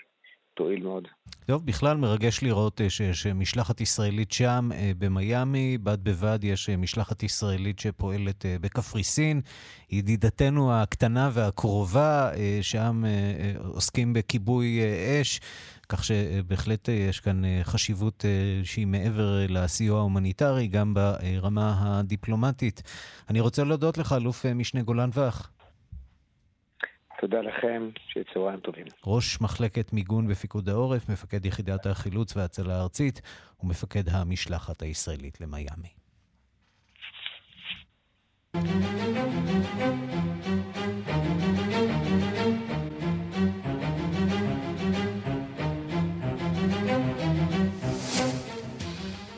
תועיל 0.55 0.83
מאוד. 0.83 1.09
טוב, 1.47 1.67
בכלל 1.67 1.97
מרגש 1.97 2.43
לראות 2.43 2.81
שיש 2.89 3.27
משלחת 3.27 3.81
ישראלית 3.81 4.33
שם 4.33 4.71
במיאמי, 4.99 5.79
בד 5.79 6.05
בבד 6.05 6.39
יש 6.43 6.69
משלחת 6.71 7.23
ישראלית 7.23 7.79
שפועלת 7.79 8.45
בקפריסין, 8.61 9.41
ידידתנו 9.91 10.73
הקטנה 10.75 11.31
והקרובה, 11.33 12.31
שם 12.63 13.05
עוסקים 13.59 14.13
בכיבוי 14.13 14.81
אש, 15.21 15.41
כך 15.89 16.05
שבהחלט 16.05 16.89
יש 16.89 17.21
כאן 17.21 17.43
חשיבות 17.63 18.25
שהיא 18.65 18.87
מעבר 18.87 19.47
לסיוע 19.49 19.99
ההומניטרי, 19.99 20.67
גם 20.67 20.95
ברמה 20.95 21.75
הדיפלומטית. 21.81 22.83
אני 23.31 23.41
רוצה 23.41 23.65
להודות 23.65 23.99
לך, 23.99 24.13
אלוף 24.13 24.47
משנה 24.47 24.83
גולן 24.83 25.11
ואח. 25.13 25.51
תודה 27.23 27.41
לכם, 27.41 27.91
שיהיה 28.09 28.25
צהריים 28.35 28.61
טובים. 28.61 28.87
ראש 29.07 29.41
מחלקת 29.41 29.93
מיגון 29.93 30.29
בפיקוד 30.29 30.69
העורף, 30.69 31.09
מפקד 31.09 31.47
יחידת 31.47 31.87
החילוץ 31.87 32.37
וההצלה 32.37 32.75
הארצית 32.75 33.21
ומפקד 33.63 34.09
המשלחת 34.09 34.83
הישראלית 34.83 35.41
למיאמי. 35.41 35.89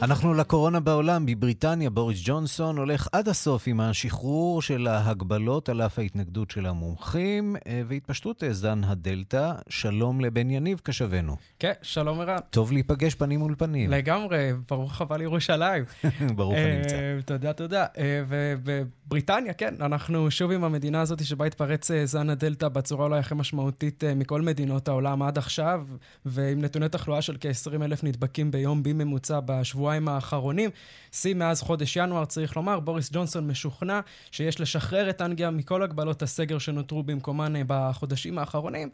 אנחנו 0.04 0.34
לקורונה 0.34 0.80
בעולם. 0.80 1.26
בבריטניה 1.26 1.90
בוריס 1.90 2.20
ג'ונסון 2.24 2.76
הולך 2.76 3.08
עד 3.12 3.28
הסוף 3.28 3.64
עם 3.66 3.80
השחרור 3.80 4.62
של 4.62 4.86
ההגבלות 4.86 5.68
על 5.68 5.82
אף 5.82 5.98
ההתנגדות 5.98 6.50
של 6.50 6.66
המומחים 6.66 7.56
אה, 7.66 7.82
והתפשטות 7.88 8.42
זן 8.50 8.84
הדלתא. 8.84 9.52
שלום 9.68 10.20
לבן 10.20 10.50
יניב 10.50 10.80
כשבנו. 10.84 11.36
כן, 11.58 11.72
שלום 11.82 12.20
ערן. 12.20 12.38
טוב 12.50 12.72
להיפגש 12.72 13.14
פנים 13.14 13.40
מול 13.40 13.54
פנים. 13.58 13.90
לגמרי, 13.90 14.50
ברוך 14.68 15.00
הבא 15.00 15.16
לירושלים. 15.16 15.84
ברוך 16.36 16.54
הנמצא. 16.56 16.96
תודה, 17.24 17.52
תודה. 17.52 17.86
ובבריטניה, 18.28 19.52
כן, 19.52 19.74
אנחנו 19.80 20.30
שוב 20.30 20.50
עם 20.50 20.64
המדינה 20.64 21.00
הזאת 21.00 21.24
שבה 21.24 21.44
התפרץ 21.44 21.90
זן 22.04 22.30
הדלתא 22.30 22.68
בצורה 22.68 23.06
אולי 23.06 23.18
הכי 23.18 23.34
משמעותית 23.34 24.04
מכל 24.16 24.42
מדינות 24.42 24.88
העולם 24.88 25.22
עד 25.22 25.38
עכשיו, 25.38 25.86
ועם 26.26 26.60
נתוני 26.60 26.88
תחלואה 26.88 27.22
של 27.22 27.36
כ-20 27.40 27.84
אלף 27.84 28.04
נדבקים 28.04 28.50
ביום 28.50 28.82
בממוצע 28.82 29.40
בשבועיים 29.44 29.93
האחרונים. 30.08 30.70
שיא 31.12 31.34
מאז 31.34 31.62
חודש 31.62 31.96
ינואר, 31.96 32.24
צריך 32.24 32.56
לומר, 32.56 32.80
בוריס 32.80 33.10
ג'ונסון 33.12 33.46
משוכנע 33.46 34.00
שיש 34.30 34.60
לשחרר 34.60 35.10
את 35.10 35.22
אנגליה 35.22 35.50
מכל 35.50 35.82
הגבלות 35.82 36.22
הסגר 36.22 36.58
שנותרו 36.58 37.02
במקומן 37.02 37.52
בחודשים 37.66 38.38
האחרונים. 38.38 38.90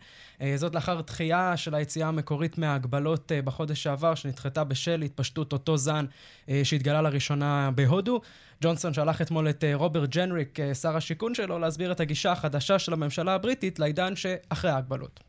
זאת 0.57 0.75
לאחר 0.75 1.01
דחייה 1.01 1.57
של 1.57 1.75
היציאה 1.75 2.09
המקורית 2.09 2.59
מההגבלות 2.59 3.33
בחודש 3.45 3.83
שעבר, 3.83 4.15
שנדחתה 4.15 4.65
בשל 4.65 5.03
התפשטות 5.03 5.53
אותו 5.53 5.77
זן 5.77 6.05
שהתגלה 6.65 7.03
לראשונה 7.03 7.71
בהודו. 7.75 8.21
ג'ונסון 8.63 8.95
שלח 8.95 9.23
אתמול 9.23 9.51
את 9.51 9.65
רוברט 9.75 10.09
ג'נריק, 10.09 10.59
שר 10.81 10.97
השיכון 10.97 11.35
שלו, 11.35 11.59
להסביר 11.59 11.93
את 11.93 12.01
הגישה 12.01 12.33
החדשה 12.33 12.79
של 12.79 12.93
הממשלה 12.93 13.35
הבריטית 13.35 13.79
לעידן 13.79 14.17
שאחרי 14.17 14.71
ההגבלות. 14.71 15.21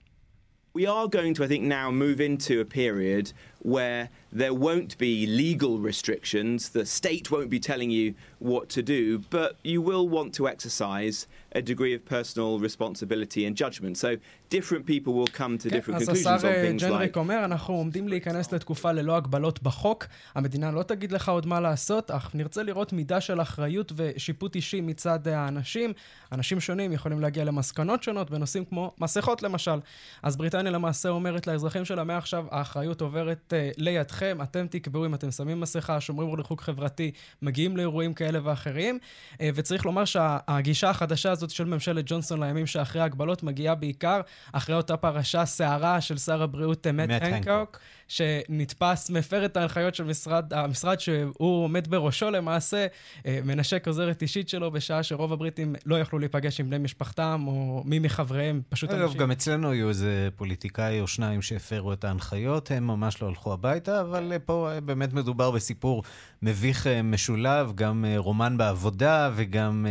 We 0.78 0.82
are 0.82 1.08
going 1.08 1.34
to, 1.38 1.44
I 1.44 1.48
think, 1.48 1.64
now 1.64 1.92
move 1.92 2.20
into 2.22 2.54
a 2.62 2.66
period 2.78 3.34
where 3.64 4.10
there 4.32 4.54
won't 4.54 4.98
be 4.98 5.26
legal 5.28 5.78
restrictions. 5.80 6.70
The 6.70 6.86
state 6.86 7.32
won't 7.32 7.50
be 7.50 7.60
telling 7.60 7.92
you 7.92 8.14
what 8.40 8.70
to 8.70 8.82
do, 8.82 9.20
but 9.30 9.52
you 9.64 9.82
will 9.82 10.08
want 10.08 10.34
to 10.40 10.48
exercise 10.48 11.28
a 11.54 11.62
degree 11.62 11.94
of 11.94 12.06
personal 12.06 12.60
responsibility 12.60 13.46
and 13.46 13.56
judgment. 13.56 13.98
So 13.98 14.18
different 14.50 14.86
people 14.86 15.14
will 15.14 15.32
come 15.42 15.58
to 15.58 15.70
different 15.70 16.00
conclusions 16.00 16.44
on 16.44 16.54
things 16.66 16.82
like... 16.82 16.86
אז 16.86 16.88
השר 16.88 16.88
ג'נריק 16.88 17.18
אומר, 17.18 17.46
אנחנו 17.46 17.74
עומדים 17.74 18.08
להיכנס 18.08 18.52
לתקופה 18.52 18.92
ללא 18.92 19.16
הגבלות 19.18 19.64
בחוק. 19.64 20.06
המדינה 20.36 20.72
לא 20.72 20.84
תגיד 20.84 21.12
לך 21.12 21.30
עוד 21.30 21.46
מה 21.46 21.60
לעשות, 21.60 22.12
אך 22.12 22.32
נרצה 22.34 22.64
לראות 22.64 22.94
מידה 22.94 23.22
של 23.22 23.42
אחריות 23.42 23.92
ושיפוט 23.96 24.56
אישי 24.56 24.82
מצד 24.82 25.28
האנשים. 25.28 25.94
אנשים 26.32 26.60
שונים 26.60 26.92
יכולים 26.92 27.20
להגיע 27.20 27.44
למסקנות 27.44 28.04
שונות 28.04 28.32
בנושאים 28.32 28.66
כמו 28.66 28.94
מסכות 29.00 29.44
למשל. 29.44 29.80
אז 30.24 30.38
בריטניה 30.38 30.72
למעשה 30.72 31.10
אומרת 31.10 31.48
לאזרחים 31.48 31.86
שלה, 31.86 32.04
מעכשיו 32.04 32.46
האחריות 32.52 33.02
עוברת 33.02 33.51
uh, 33.54 33.74
לידכם, 33.78 34.38
אתם 34.44 34.68
תקבעו 34.68 35.06
אם 35.06 35.14
אתם 35.14 35.32
שמים 35.32 35.60
מסכה, 35.60 36.02
שומרים 36.02 36.34
ריחוק 36.34 36.62
חברתי, 36.62 37.12
מגיעים 37.42 37.78
לאירועים 37.78 38.14
כאלה 38.14 38.40
ואחרים. 38.44 39.00
Uh, 39.34 39.38
וצריך 39.56 39.86
לומר 39.86 40.06
שהגישה 40.06 40.90
החדשה 40.90 41.32
הזאת 41.32 41.50
של 41.50 41.66
ממשלת 41.66 42.04
ג'ונסון 42.08 42.44
לימים 42.44 42.68
שאחרי 42.68 43.02
ההגבלות 43.02 43.44
מגיעה 43.44 43.76
בעיקר 43.76 44.22
אחרי 44.52 44.76
אותה 44.76 44.98
פרשה 44.98 45.46
סערה 45.46 46.02
של 46.02 46.18
שר 46.18 46.44
הבריאות 46.44 46.88
מאט 46.88 47.10
הנקוק, 47.22 47.80
שנתפס 48.12 49.10
מפר 49.10 49.46
את 49.46 49.58
ההנחיות 49.58 49.96
של 49.96 50.04
משרד, 50.04 50.54
המשרד 50.54 51.00
שהוא 51.00 51.64
עומד 51.64 51.88
בראשו 51.88 52.32
למעשה, 52.32 52.88
מנשק 53.26 53.88
עוזרת 53.88 54.22
אישית 54.22 54.50
שלו 54.50 54.72
בשעה 54.72 55.04
שרוב 55.04 55.34
הבריטים 55.34 55.76
לא 55.86 56.00
יכלו 56.00 56.20
להיפגש 56.20 56.60
עם 56.60 56.68
בני 56.68 56.78
משפחתם 56.78 57.44
או 57.48 57.84
מי 57.86 58.00
מחבריהם, 58.00 58.62
פשוט 58.70 58.90
אגב, 58.90 59.02
אנשים. 59.02 59.20
גם 59.20 59.32
אצלנו 59.32 59.72
היו 59.72 59.90
איזה 59.90 60.30
פוליטיקאי 60.36 61.00
או 61.00 61.08
שניים 61.08 61.42
שהפרו 61.42 61.94
את 61.94 62.04
ההנחיות, 62.04 62.72
הם 62.72 62.88
ממש 62.88 63.22
לא 63.22 63.28
הלכו 63.28 63.54
הביתה, 63.54 64.02
אבל 64.02 64.34
פה 64.46 64.70
באמת 64.86 65.14
מדובר 65.14 65.52
בסיפור 65.52 66.04
מביך 66.42 66.88
משולב, 67.04 67.72
גם 67.76 68.06
רומן 68.18 68.58
בעבודה 68.58 69.32
וגם 69.36 69.86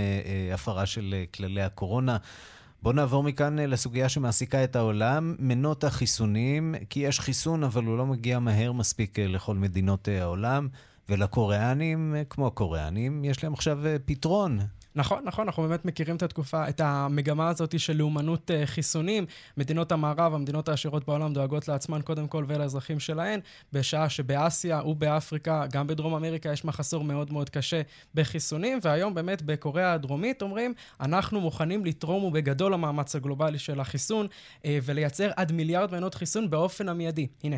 הפרה 0.54 0.86
של 0.86 1.14
כללי 1.34 1.62
הקורונה. 1.62 2.16
בואו 2.82 2.94
נעבור 2.94 3.22
מכאן 3.22 3.58
לסוגיה 3.58 4.08
שמעסיקה 4.08 4.64
את 4.64 4.76
העולם, 4.76 5.36
מנות 5.38 5.84
החיסונים, 5.84 6.74
כי 6.90 7.00
יש 7.00 7.20
חיסון, 7.20 7.64
אבל 7.64 7.84
הוא 7.84 7.98
לא 7.98 8.06
מגיע 8.06 8.38
מהר 8.38 8.72
מספיק 8.72 9.18
לכל 9.18 9.54
מדינות 9.54 10.08
העולם, 10.08 10.68
ולקוריאנים, 11.08 12.14
כמו 12.30 12.46
הקוריאנים, 12.46 13.24
יש 13.24 13.44
להם 13.44 13.52
עכשיו 13.52 13.78
פתרון. 14.04 14.58
נכון, 14.95 15.19
נכון, 15.23 15.47
אנחנו 15.47 15.63
באמת 15.63 15.85
מכירים 15.85 16.15
את 16.15 16.23
התקופה, 16.23 16.69
את 16.69 16.81
המגמה 16.81 17.49
הזאת 17.49 17.79
של 17.79 17.97
לאומנות 17.97 18.51
uh, 18.51 18.65
חיסונים. 18.65 19.25
מדינות 19.57 19.91
המערב, 19.91 20.33
המדינות 20.33 20.69
העשירות 20.69 21.05
בעולם, 21.05 21.33
דואגות 21.33 21.67
לעצמן 21.67 22.01
קודם 22.01 22.27
כל 22.27 22.45
ולאזרחים 22.47 22.99
שלהן, 22.99 23.39
בשעה 23.73 24.09
שבאסיה 24.09 24.81
ובאפריקה, 24.85 25.65
גם 25.71 25.87
בדרום 25.87 26.13
אמריקה, 26.13 26.51
יש 26.51 26.65
מחסור 26.65 27.03
מאוד 27.03 27.33
מאוד 27.33 27.49
קשה 27.49 27.81
בחיסונים, 28.13 28.79
והיום 28.81 29.13
באמת 29.13 29.41
בקוריאה 29.41 29.93
הדרומית 29.93 30.41
אומרים, 30.41 30.73
אנחנו 30.99 31.41
מוכנים 31.41 31.85
לתרום 31.85 32.23
ובגדול 32.23 32.73
למאמץ 32.73 33.15
הגלובלי 33.15 33.59
של 33.59 33.79
החיסון, 33.79 34.27
uh, 34.27 34.65
ולייצר 34.83 35.31
עד 35.35 35.51
מיליארד 35.51 35.91
מנות 35.91 36.15
חיסון 36.15 36.49
באופן 36.49 36.89
המיידי. 36.89 37.27
הנה. 37.43 37.57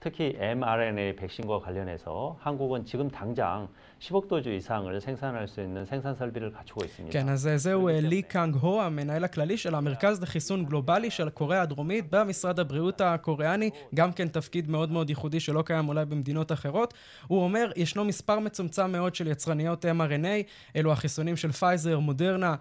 특히 0.00 0.34
mRNA 0.40 1.16
백신과 1.16 1.60
관련해서 1.60 2.38
한국은 2.40 2.86
지금 2.86 3.10
당장 3.10 3.68
10억 4.00 4.28
도주 4.28 4.50
이상을 4.50 5.00
생산할 5.00 5.46
수 5.48 5.60
있는 5.60 5.84
생산 5.84 6.14
설비를 6.14 6.52
갖추고 6.52 6.84
있습니다. 6.84 7.12
כן, 7.12 7.28
אז 7.28 7.50
זהו 7.56 7.88
לי 7.88 8.22
קאנג 8.22 8.56
הו, 8.60 8.80
המנהל 8.80 9.24
הכללי 9.24 9.56
של 9.56 9.74
המרכז 9.74 10.22
לחיסון 10.22 10.64
גלובלי 10.64 11.10
של 11.10 11.28
קוריאה 11.30 11.62
הדרומית 11.62 12.04
במשרד 12.10 12.60
הבריאות 12.60 13.00
הקוריאני, 13.00 13.70
גם 13.94 14.12
כן 14.12 14.28
תפקיד 14.28 14.70
מאוד 14.70 14.90
מאוד 14.92 15.10
ייחודי 15.10 15.40
שלא 15.40 15.62
קיים 15.62 15.88
אולי 15.88 16.04
במדינות 16.04 16.52
אחרות. 16.52 16.94
הוא 17.26 17.44
אומר, 17.44 17.70
ישנו 17.76 18.04
מספר 18.04 18.38
מצומצם 18.38 18.92
מאוד 18.92 19.14
של 19.14 19.26
יצרניות 19.26 19.84
mRNA, 19.84 20.76
אלו 20.76 20.92
החיסונים 20.92 21.36
של 21.36 21.52
פייזר, 21.52 21.98
מודרנה, 21.98 22.54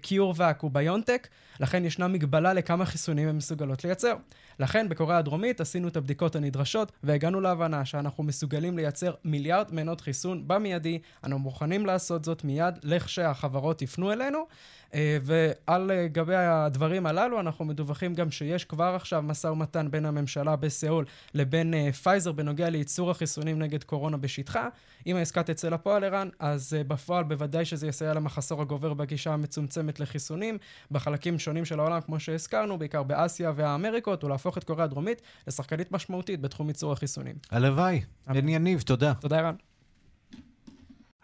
קיורבק 0.00 0.64
וביונטק, 0.64 1.28
לכן 1.60 1.84
ישנה 1.84 2.08
מגבלה 2.08 2.52
לכמה 2.52 2.84
חיסונים 2.84 3.28
הן 3.28 3.36
מסוגלות 3.36 3.84
לייצר. 3.84 4.14
לכן 4.60 4.88
בקוריאה 4.88 5.18
הדרומית 5.18 5.60
עשינו 5.60 5.88
את 5.88 5.96
הבדיקות 5.96 6.36
הנדרשות 6.36 6.92
והגענו 7.02 7.40
להבנה 7.40 7.84
שאנחנו 7.84 8.24
מסוגלים 8.24 8.76
לייצר 8.76 9.12
מיליארד 9.24 9.74
מנות 9.74 10.00
חיסון 10.00 10.48
במיידי. 10.48 10.78
אנחנו 11.23 11.39
מוכנים 11.39 11.85
לעשות 11.85 12.25
זאת 12.25 12.43
מיד 12.43 12.75
לכשהחברות 12.83 13.81
יפנו 13.81 14.11
אלינו. 14.11 14.45
ועל 15.21 15.91
גבי 16.11 16.35
הדברים 16.35 17.05
הללו 17.05 17.39
אנחנו 17.39 17.65
מדווחים 17.65 18.13
גם 18.13 18.31
שיש 18.31 18.65
כבר 18.65 18.95
עכשיו 18.95 19.21
משא 19.21 19.47
ומתן 19.47 19.91
בין 19.91 20.05
הממשלה 20.05 20.55
בסיאול 20.55 21.05
לבין 21.33 21.91
פייזר 21.91 22.31
בנוגע 22.31 22.69
לייצור 22.69 23.11
החיסונים 23.11 23.59
נגד 23.59 23.83
קורונה 23.83 24.17
בשטחה. 24.17 24.67
אם 25.07 25.15
העסקה 25.15 25.43
תצא 25.43 25.69
לפועל, 25.69 26.03
ערן, 26.03 26.29
אז 26.39 26.75
בפועל 26.87 27.23
בוודאי 27.23 27.65
שזה 27.65 27.87
יסייע 27.87 28.13
למחסור 28.13 28.61
הגובר 28.61 28.93
בגישה 28.93 29.33
המצומצמת 29.33 29.99
לחיסונים 29.99 30.57
בחלקים 30.91 31.39
שונים 31.39 31.65
של 31.65 31.79
העולם, 31.79 32.01
כמו 32.01 32.19
שהזכרנו, 32.19 32.77
בעיקר 32.77 33.03
באסיה 33.03 33.51
והאמריקות, 33.55 34.23
ולהפוך 34.23 34.57
את 34.57 34.63
קוריאה 34.63 34.83
הדרומית 34.83 35.21
לשחקנית 35.47 35.91
משמעותית 35.91 36.41
בתחום 36.41 36.67
ייצור 36.67 36.91
החיסונים. 36.91 37.35
הלוואי. 37.51 38.01
בן 38.27 38.49
יניב, 38.49 38.81
תודה. 38.81 39.13
תודה, 39.13 39.39
ערן. 39.39 39.55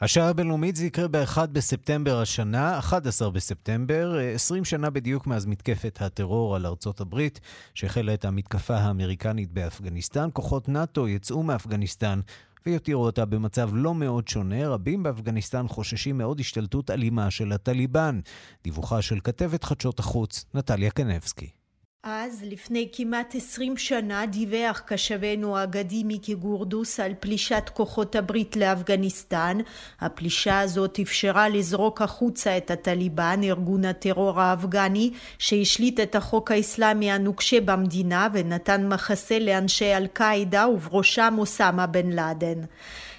השעה 0.01 0.29
הבינלאומית 0.29 0.75
זה 0.75 0.85
יקרה 0.85 1.07
ב-1 1.07 1.37
בספטמבר 1.51 2.21
השנה, 2.21 2.79
11 2.79 3.29
בספטמבר, 3.29 4.17
20 4.33 4.65
שנה 4.65 4.89
בדיוק 4.89 5.27
מאז 5.27 5.45
מתקפת 5.45 5.97
הטרור 6.01 6.55
על 6.55 6.65
ארצות 6.65 7.01
הברית, 7.01 7.39
שהחלה 7.73 8.13
את 8.13 8.25
המתקפה 8.25 8.77
האמריקנית 8.77 9.51
באפגניסטן. 9.51 10.29
כוחות 10.33 10.69
נאט"ו 10.69 11.07
יצאו 11.07 11.43
מאפגניסטן 11.43 12.19
ויותירו 12.65 13.05
אותה 13.05 13.25
במצב 13.25 13.69
לא 13.73 13.95
מאוד 13.95 14.27
שונה. 14.27 14.67
רבים 14.67 15.03
באפגניסטן 15.03 15.67
חוששים 15.67 16.17
מאוד 16.17 16.39
השתלטות 16.39 16.91
אלימה 16.91 17.31
של 17.31 17.51
הטליבן. 17.51 18.19
דיווחה 18.63 19.01
של 19.01 19.19
כתבת 19.23 19.63
חדשות 19.63 19.99
החוץ, 19.99 20.45
נטליה 20.53 20.91
קנבסקי. 20.91 21.58
אז, 22.03 22.43
לפני 22.45 22.89
כמעט 22.91 23.35
עשרים 23.35 23.77
שנה, 23.77 24.25
דיווח 24.25 24.81
קשבנו 24.85 25.57
האגדי 25.57 26.03
מיקי 26.03 26.33
גורדוס 26.33 26.99
על 26.99 27.13
פלישת 27.19 27.69
כוחות 27.73 28.15
הברית 28.15 28.55
לאפגניסטן. 28.55 29.57
הפלישה 29.99 30.59
הזאת 30.59 30.99
אפשרה 30.99 31.49
לזרוק 31.49 32.01
החוצה 32.01 32.57
את 32.57 32.71
הטליבן, 32.71 33.39
ארגון 33.43 33.85
הטרור 33.85 34.41
האפגני, 34.41 35.11
שהשליט 35.37 35.99
את 35.99 36.15
החוק 36.15 36.51
האסלאמי 36.51 37.11
הנוקשה 37.11 37.61
במדינה 37.61 38.27
ונתן 38.33 38.87
מחסה 38.87 39.39
לאנשי 39.39 39.93
אל-קאעידה 39.95 40.67
ובראשם 40.67 41.35
אוסאמה 41.37 41.87
בן 41.87 42.09
לאדן. 42.09 42.61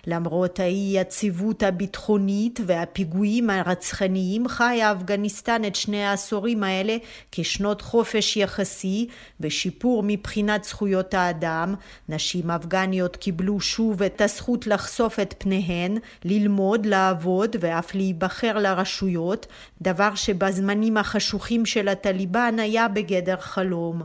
למרות 0.07 0.61
האי-יציבות 0.61 1.63
הביטחונית 1.63 2.61
והפיגועים 2.67 3.51
הרצחניים 3.51 4.49
חיה 4.49 4.93
אפגניסטן 4.93 5.65
את 5.65 5.77
שני 5.77 6.05
העשורים 6.05 6.65
האלה 6.65 6.97
כשנות 7.33 7.81
חופש 7.81 8.37
יחסי 8.37 9.07
ושיפור 9.41 10.03
מבחינת 10.07 10.65
זכויות 10.65 11.15
האדם. 11.15 11.75
נשים 12.09 12.51
אפגניות 12.51 13.17
קיבלו 13.17 13.61
שוב 13.61 14.03
את 14.03 14.21
הזכות 14.21 14.67
לחשוף 14.67 15.21
את 15.21 15.35
פניהן, 15.39 15.97
ללמוד, 16.25 16.87
לעבוד 16.87 17.57
ואף 17.61 17.95
להיבחר 17.95 18.59
לרשויות, 18.59 19.47
דבר 19.83 20.15
שבזמנים 20.15 20.97
החשוכים 20.97 21.67
של 21.67 21.89
הטליבן 21.89 22.55
היה 22.59 22.89
בגדר 22.89 23.37
חלום. 23.37 24.03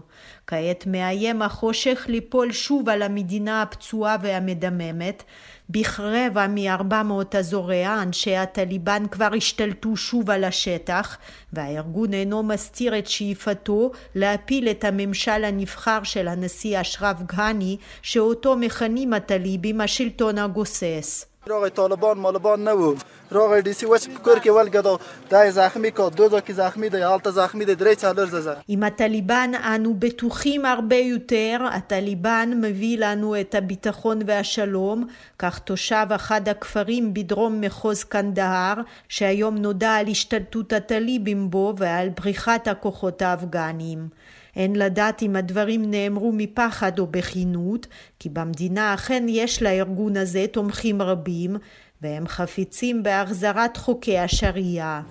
כעת 0.47 0.87
מאיים 0.87 1.41
החושך 1.41 2.05
ליפול 2.07 2.51
שוב 2.51 2.89
על 2.89 3.01
המדינה 3.01 3.61
הפצועה 3.61 4.15
והמדממת. 4.21 5.23
בכרבע 5.69 6.47
מארבע 6.47 7.03
מאות 7.03 7.35
אזוריה 7.35 8.01
אנשי 8.01 8.35
הטליבן 8.35 9.03
כבר 9.11 9.29
השתלטו 9.37 9.97
שוב 9.97 10.29
על 10.29 10.43
השטח 10.43 11.17
והארגון 11.53 12.13
אינו 12.13 12.43
מסתיר 12.43 12.99
את 12.99 13.07
שאיפתו 13.07 13.91
להפיל 14.15 14.69
את 14.69 14.83
הממשל 14.83 15.43
הנבחר 15.43 16.03
של 16.03 16.27
הנשיא 16.27 16.81
אשרף 16.81 17.21
גהני 17.21 17.77
שאותו 18.01 18.57
מכנים 18.57 19.13
הטליבים 19.13 19.81
השלטון 19.81 20.37
הגוסס. 20.37 21.34
راغ 21.46 21.68
طالبان 21.68 22.18
مالبان 22.18 22.68
نبود 22.68 22.98
راغ 23.30 23.60
دیسی 23.60 23.86
وش 23.86 24.08
بکر 24.08 24.38
که 24.38 24.52
ول 24.52 24.68
گدا 24.68 24.98
دای 25.30 25.50
زخمی 25.50 25.90
که 25.90 26.02
دو 26.16 26.28
زاکی 26.28 26.52
زخمی 26.52 26.88
ده 26.88 26.98
یالتا 26.98 27.30
زخمی 27.30 27.64
ده 27.64 27.74
דרי 27.74 27.96
צלר 27.96 28.26
זזה. 28.26 28.54
עם 28.68 28.82
הטליבן 28.82 29.50
אנו 29.54 29.94
בטוחים 29.98 30.64
הרבה 30.64 30.96
יותר, 30.96 31.58
הטליבן 31.72 32.50
מביא 32.60 32.98
לנו 32.98 33.40
את 33.40 33.54
הביטחון 33.54 34.18
והשלום, 34.26 35.06
כך 35.38 35.58
תושב 35.58 36.06
אחד 36.14 36.48
הכפרים 36.48 37.14
בדרום 37.14 37.60
מחוז 37.60 38.04
קנדהר, 38.04 38.74
שהיום 39.08 39.58
נודע 39.58 39.94
על 39.94 40.08
השתלטות 40.08 40.72
הטליבים 40.72 41.50
בו 41.50 41.74
ועל 41.76 42.08
בריחת 42.08 42.68
הכוחות 42.68 43.22
האפגניים. 43.22 44.08
אין 44.55 44.75
לדעת 44.75 45.21
אם 45.21 45.35
הדברים 45.35 45.91
נאמרו 45.91 46.31
מפחד 46.33 46.99
או 46.99 47.07
בכינות, 47.07 47.87
כי 48.19 48.29
במדינה 48.29 48.93
אכן 48.93 49.25
יש 49.29 49.63
לארגון 49.63 50.17
הזה 50.17 50.45
תומכים 50.51 51.01
רבים, 51.01 51.57
והם 52.01 52.27
חפיצים 52.27 53.03
בהחזרת 53.03 53.77
חוקי 53.77 54.17
השריעה. 54.17 55.01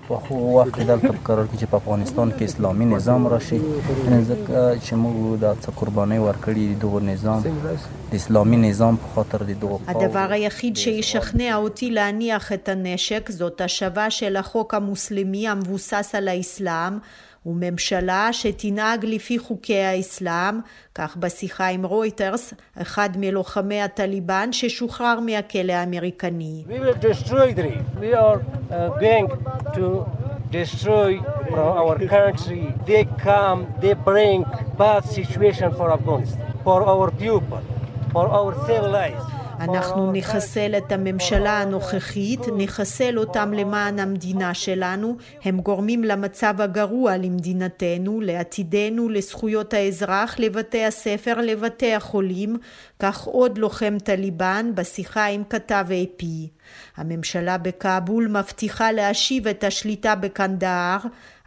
הדבר 9.87 10.27
היחיד 10.31 10.77
שישכנע 10.77 11.57
אותי 11.57 11.91
להניח 11.91 12.53
את 12.53 12.69
הנשק 12.69 13.31
זאת 13.31 13.61
השבה 13.61 14.11
של 14.11 14.37
החוק 14.37 14.75
המוסלמי 14.75 15.49
המבוסס 15.49 16.15
על 16.15 16.29
האסלאם 16.29 16.99
וממשלה 17.47 18.29
שתנהג 18.33 19.05
לפי 19.05 19.39
חוקי 19.39 19.81
האסלאם, 19.81 20.61
כך 20.95 21.17
בשיחה 21.17 21.67
עם 21.67 21.87
רויטרס, 21.87 22.55
אחד 22.83 23.11
מלוחמי 23.17 23.83
הטליבן 23.83 24.53
ששוחרר 24.53 25.21
מהכלא 25.21 25.73
האמריקני. 25.73 26.65
for 38.15 38.29
our. 38.29 39.34
אנחנו 39.65 40.13
נחסל 40.13 40.75
את 40.77 40.93
הממשלה 40.93 41.61
הנוכחית, 41.61 42.41
נחסל 42.57 43.19
אותם 43.19 43.53
למען 43.53 43.99
המדינה 43.99 44.55
שלנו, 44.55 45.17
הם 45.45 45.61
גורמים 45.61 46.05
למצב 46.05 46.61
הגרוע 46.61 47.17
למדינתנו, 47.17 48.21
לעתידנו, 48.21 49.09
לזכויות 49.09 49.75
האזרח, 49.75 50.39
לבתי 50.39 50.85
הספר, 50.85 51.41
לבתי 51.41 51.95
החולים, 51.95 52.57
כך 52.99 53.25
עוד 53.25 53.59
לוחם 53.59 53.97
טליבן 54.05 54.71
בשיחה 54.75 55.27
עם 55.27 55.43
כתב 55.51 55.87
AP. 55.89 56.25
הממשלה 56.98 57.58
בכאבול 57.58 58.28
מבטיחה 58.28 58.92
להשיב 58.92 59.48
את 59.48 59.64
השליטה 59.64 60.16
בקנדהר, 60.16 61.00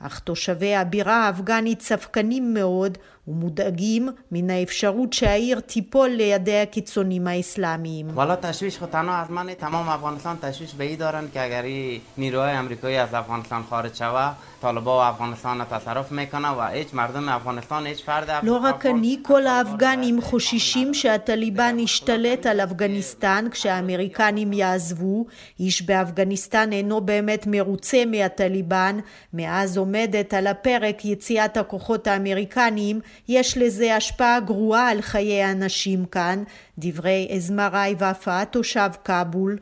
אך 0.06 0.18
תושבי 0.18 0.74
הבירה 0.74 1.26
האפגנית 1.26 1.80
ספקנים 1.82 2.54
מאוד 2.54 2.98
ומודאגים 3.28 4.08
מן 4.32 4.50
האפשרות 4.50 5.12
שהעיר 5.12 5.60
תיפול 5.60 6.08
לידי 6.08 6.60
הקיצונים 6.60 7.26
האסלאמיים. 7.26 8.06
والا 8.16 8.36
تشویش 8.36 8.78
خود 8.78 8.88
تنها 8.88 9.16
از 9.16 9.30
من 9.30 9.54
تمام 9.54 9.88
افغانستان 9.88 10.38
تشویش 10.42 10.72
به 10.74 10.84
ای 10.84 10.96
دارن 10.96 11.30
که 11.34 11.40
اگر 11.42 11.64
نیروهای 12.18 12.52
امریکایی 12.52 12.96
از 12.96 13.14
افغانستان 13.14 13.62
خارج 13.62 13.94
شوه 13.94 14.32
طالبا 14.62 14.98
و 14.98 15.00
افغانستان 15.00 15.66
تصرف 15.70 16.12
میکنه 16.12 16.48
و 16.48 16.62
هیچ 16.62 16.88
مردم 16.92 17.28
افغانستان 17.28 17.86
هیچ 17.86 18.04
فرد 18.04 18.30
לא 18.42 18.56
רק 18.56 18.86
אני, 18.86 19.18
כל 19.22 19.46
האפגנים 19.46 20.20
חוששים 20.20 20.94
שהטליבן 20.94 21.78
ישתלט 21.78 22.46
על 22.46 22.60
אפגניסטן 22.60 23.46
כשהאמריקנים 23.50 24.52
יעזבו. 24.52 25.26
איש 25.59 25.81
באפגניסטן 25.81 26.73
אינו 26.73 27.01
באמת 27.01 27.47
מרוצה 27.47 28.03
מהטליבן. 28.05 28.99
מאז 29.33 29.77
עומדת 29.77 30.33
על 30.33 30.47
הפרק 30.47 31.05
יציאת 31.05 31.57
הכוחות 31.57 32.07
האמריקניים 32.07 32.99
יש 33.27 33.57
לזה 33.57 33.95
השפעה 33.95 34.39
גרועה 34.39 34.89
על 34.89 35.01
חיי 35.01 35.43
האנשים 35.43 36.05
כאן, 36.05 36.43
דברי 36.77 37.29
אזמראי 37.35 37.95
ופא, 37.99 38.43
תושב 38.43 38.89
כבול. 39.03 39.57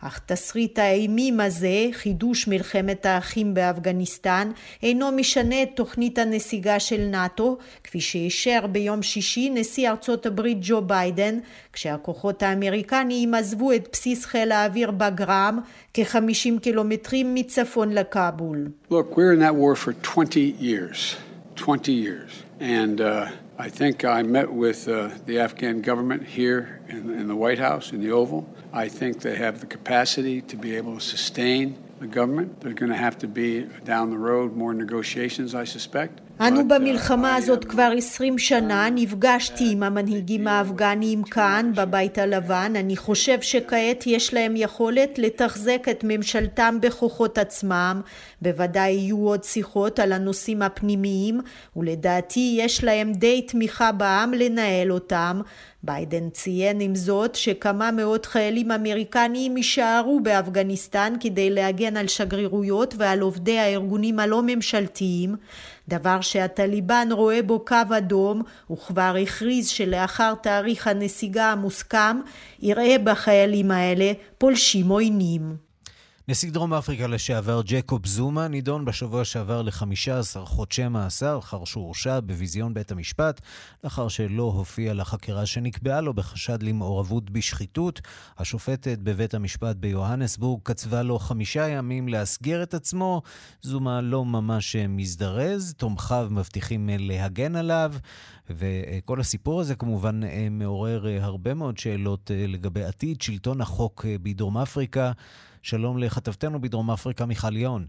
אך 0.00 0.20
תסריט 0.26 0.78
האימים 0.78 1.40
הזה, 1.40 1.86
חידוש 1.92 2.48
מלחמת 2.48 3.06
האחים 3.06 3.54
באפגניסטן, 3.54 4.50
אינו 4.82 5.12
משנה 5.12 5.62
את 5.62 5.68
תוכנית 5.74 6.18
הנסיגה 6.18 6.80
של 6.80 7.06
נאט"ו, 7.10 7.58
כפי 7.84 8.00
שאישר 8.00 8.66
ביום 8.66 9.02
שישי 9.02 9.50
נשיא 9.50 9.90
ארצות 9.90 10.26
הברית 10.26 10.58
ג'ו 10.60 10.82
ביידן, 10.82 11.38
כשהכוחות 11.72 12.42
האמריקניים 12.42 13.34
עזבו 13.34 13.72
את 13.72 13.88
בסיס 13.92 14.24
חיל 14.24 14.52
האוויר 14.52 14.90
בגרם, 14.90 15.58
כ-50 15.94 16.60
קילומטרים 16.60 17.34
מצפון 17.34 17.92
לכאבול. 17.92 18.68
Look, 18.90 19.16
we're 19.16 19.32
in 19.32 19.40
that 19.40 19.54
war 19.54 19.74
for 19.74 19.92
20 19.92 20.56
years. 20.60 21.16
20 21.56 21.92
years. 21.92 22.42
And 22.60 23.00
uh, 23.00 23.26
I 23.60 23.68
think 23.68 24.04
I 24.04 24.22
met 24.22 24.52
with 24.52 24.86
uh, 24.86 25.10
the 25.26 25.40
Afghan 25.40 25.82
government 25.82 26.24
here 26.24 26.80
in, 26.88 27.10
in 27.10 27.26
the 27.26 27.34
White 27.34 27.58
House, 27.58 27.90
in 27.90 28.00
the 28.00 28.12
Oval. 28.12 28.48
I 28.72 28.86
think 28.86 29.20
they 29.20 29.34
have 29.34 29.58
the 29.58 29.66
capacity 29.66 30.40
to 30.42 30.56
be 30.56 30.76
able 30.76 30.94
to 30.94 31.00
sustain 31.00 31.76
the 31.98 32.06
government. 32.06 32.60
There's 32.60 32.74
going 32.74 32.92
to 32.92 32.96
have 32.96 33.18
to 33.18 33.26
be 33.26 33.62
down 33.84 34.10
the 34.10 34.16
road 34.16 34.54
more 34.54 34.72
negotiations, 34.72 35.56
I 35.56 35.64
suspect. 35.64 36.20
אנו 36.40 36.68
במלחמה 36.68 37.36
הזאת 37.36 37.64
כבר 37.64 37.90
עשרים 37.96 38.38
שנה, 38.38 38.88
נפגשתי 38.94 39.72
עם 39.72 39.82
המנהיגים 39.82 40.48
האפגניים 40.48 41.22
כאן, 41.22 41.72
בבית 41.74 42.18
הלבן. 42.18 42.72
אני 42.76 42.96
חושב 42.96 43.40
שכעת 43.40 44.06
יש 44.06 44.34
להם 44.34 44.56
יכולת 44.56 45.18
לתחזק 45.18 45.86
את 45.90 46.04
ממשלתם 46.08 46.78
בכוחות 46.82 47.38
עצמם. 47.38 48.00
בוודאי 48.42 48.90
יהיו 48.90 49.18
עוד 49.18 49.44
שיחות 49.44 49.98
על 49.98 50.12
הנושאים 50.12 50.62
הפנימיים, 50.62 51.40
ולדעתי 51.76 52.56
יש 52.58 52.84
להם 52.84 53.12
די 53.12 53.42
תמיכה 53.42 53.92
בעם 53.92 54.34
לנהל 54.34 54.92
אותם. 54.92 55.40
ביידן 55.82 56.30
ציין 56.30 56.80
עם 56.80 56.94
זאת 56.94 57.34
שכמה 57.34 57.90
מאות 57.90 58.26
חיילים 58.26 58.70
אמריקניים 58.70 59.56
יישארו 59.56 60.20
באפגניסטן 60.20 61.14
כדי 61.20 61.50
להגן 61.50 61.96
על 61.96 62.06
שגרירויות 62.06 62.94
ועל 62.98 63.20
עובדי 63.20 63.58
הארגונים 63.58 64.18
הלא 64.18 64.42
ממשלתיים. 64.46 65.36
דבר 65.88 66.20
שהטליבן 66.20 67.08
רואה 67.10 67.42
בו 67.42 67.64
קו 67.64 67.76
אדום, 67.98 68.42
וכבר 68.70 69.14
הכריז 69.22 69.68
שלאחר 69.68 70.34
תאריך 70.34 70.86
הנסיגה 70.86 71.52
המוסכם, 71.52 72.20
יראה 72.60 72.96
בחיילים 73.04 73.70
האלה 73.70 74.12
פולשים 74.38 74.88
עוינים. 74.88 75.67
נשיא 76.30 76.50
דרום 76.50 76.74
אפריקה 76.74 77.06
לשעבר 77.06 77.60
ג'קוב 77.64 78.06
זומה 78.06 78.48
נידון 78.48 78.84
בשבוע 78.84 79.24
שעבר 79.24 79.62
ל-15 79.62 80.38
חודשי 80.44 80.88
מאסר 80.88 81.36
לאחר 81.36 81.64
שהורשע 81.64 82.20
בביזיון 82.20 82.74
בית 82.74 82.92
המשפט, 82.92 83.40
לאחר 83.84 84.08
שלא 84.08 84.42
הופיע 84.42 84.94
לחקירה 84.94 85.46
שנקבעה 85.46 86.00
לו 86.00 86.14
בחשד 86.14 86.62
למעורבות 86.62 87.30
בשחיתות. 87.30 88.00
השופטת 88.38 88.98
בבית 88.98 89.34
המשפט 89.34 89.76
ביוהנסבורג 89.76 90.60
קצבה 90.62 91.02
לו 91.02 91.18
חמישה 91.18 91.68
ימים 91.68 92.08
להסגיר 92.08 92.62
את 92.62 92.74
עצמו. 92.74 93.22
זומה 93.62 94.00
לא 94.00 94.24
ממש 94.24 94.76
מזדרז, 94.76 95.74
תומכיו 95.76 96.28
מבטיחים 96.30 96.90
להגן 96.92 97.56
עליו. 97.56 97.94
וכל 98.50 99.20
הסיפור 99.20 99.60
הזה 99.60 99.74
כמובן 99.74 100.20
מעורר 100.50 101.06
הרבה 101.20 101.54
מאוד 101.54 101.78
שאלות 101.78 102.30
לגבי 102.34 102.84
עתיד 102.84 103.22
שלטון 103.22 103.60
החוק 103.60 104.04
בדרום 104.22 104.58
אפריקה. 104.58 105.12
שלום 105.62 105.98
לכתבתנו 105.98 106.60
בדרום 106.60 106.90
אפריקה, 106.90 107.26
מיכל 107.26 107.56
יון. 107.56 107.86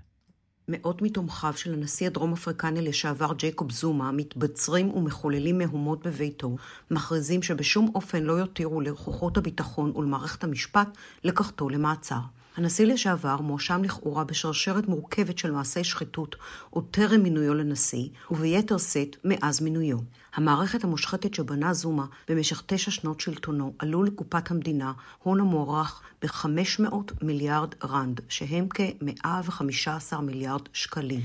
מאות 0.67 1.01
מתומכיו 1.01 1.53
של 1.53 1.73
הנשיא 1.73 2.07
הדרום 2.07 2.33
אפריקני 2.33 2.81
לשעבר 2.81 3.33
ג'ייקוב 3.33 3.71
זומה 3.71 4.11
מתבצרים 4.11 4.89
ומחוללים 4.89 5.57
מהומות 5.57 6.07
בביתו, 6.07 6.55
מכריזים 6.91 7.41
שבשום 7.41 7.91
אופן 7.95 8.23
לא 8.23 8.33
יותירו 8.33 8.81
לכוחות 8.81 9.37
הביטחון 9.37 9.91
ולמערכת 9.95 10.43
המשפט 10.43 10.87
לקחתו 11.23 11.69
למעצר. 11.69 12.19
הנשיא 12.59 12.85
לשעבר 12.85 13.41
מואשם 13.41 13.83
לכאורה 13.83 14.23
בשרשרת 14.23 14.87
מורכבת 14.87 15.37
של 15.37 15.51
מעשי 15.51 15.83
שחיתות 15.83 16.35
עוד 16.69 16.85
טרם 16.91 17.21
מינויו 17.21 17.53
לנשיא, 17.53 18.07
וביתר 18.31 18.77
שאת 18.77 19.15
מאז 19.23 19.61
מינויו. 19.61 19.97
המערכת 20.35 20.83
המושחתת 20.83 21.33
שבנה 21.33 21.73
זומה 21.73 22.05
במשך 22.27 22.63
תשע 22.65 22.91
שנות 22.91 23.19
שלטונו 23.19 23.73
עלו 23.79 24.03
לקופת 24.03 24.51
המדינה 24.51 24.93
הון 25.23 25.39
המוערך 25.39 26.01
ב-500 26.21 26.95
מיליארד 27.21 27.75
רנד, 27.83 28.21
שהם 28.29 28.67
כ-115 28.69 30.17
מיליארד 30.21 30.61
שקלים. 30.73 31.21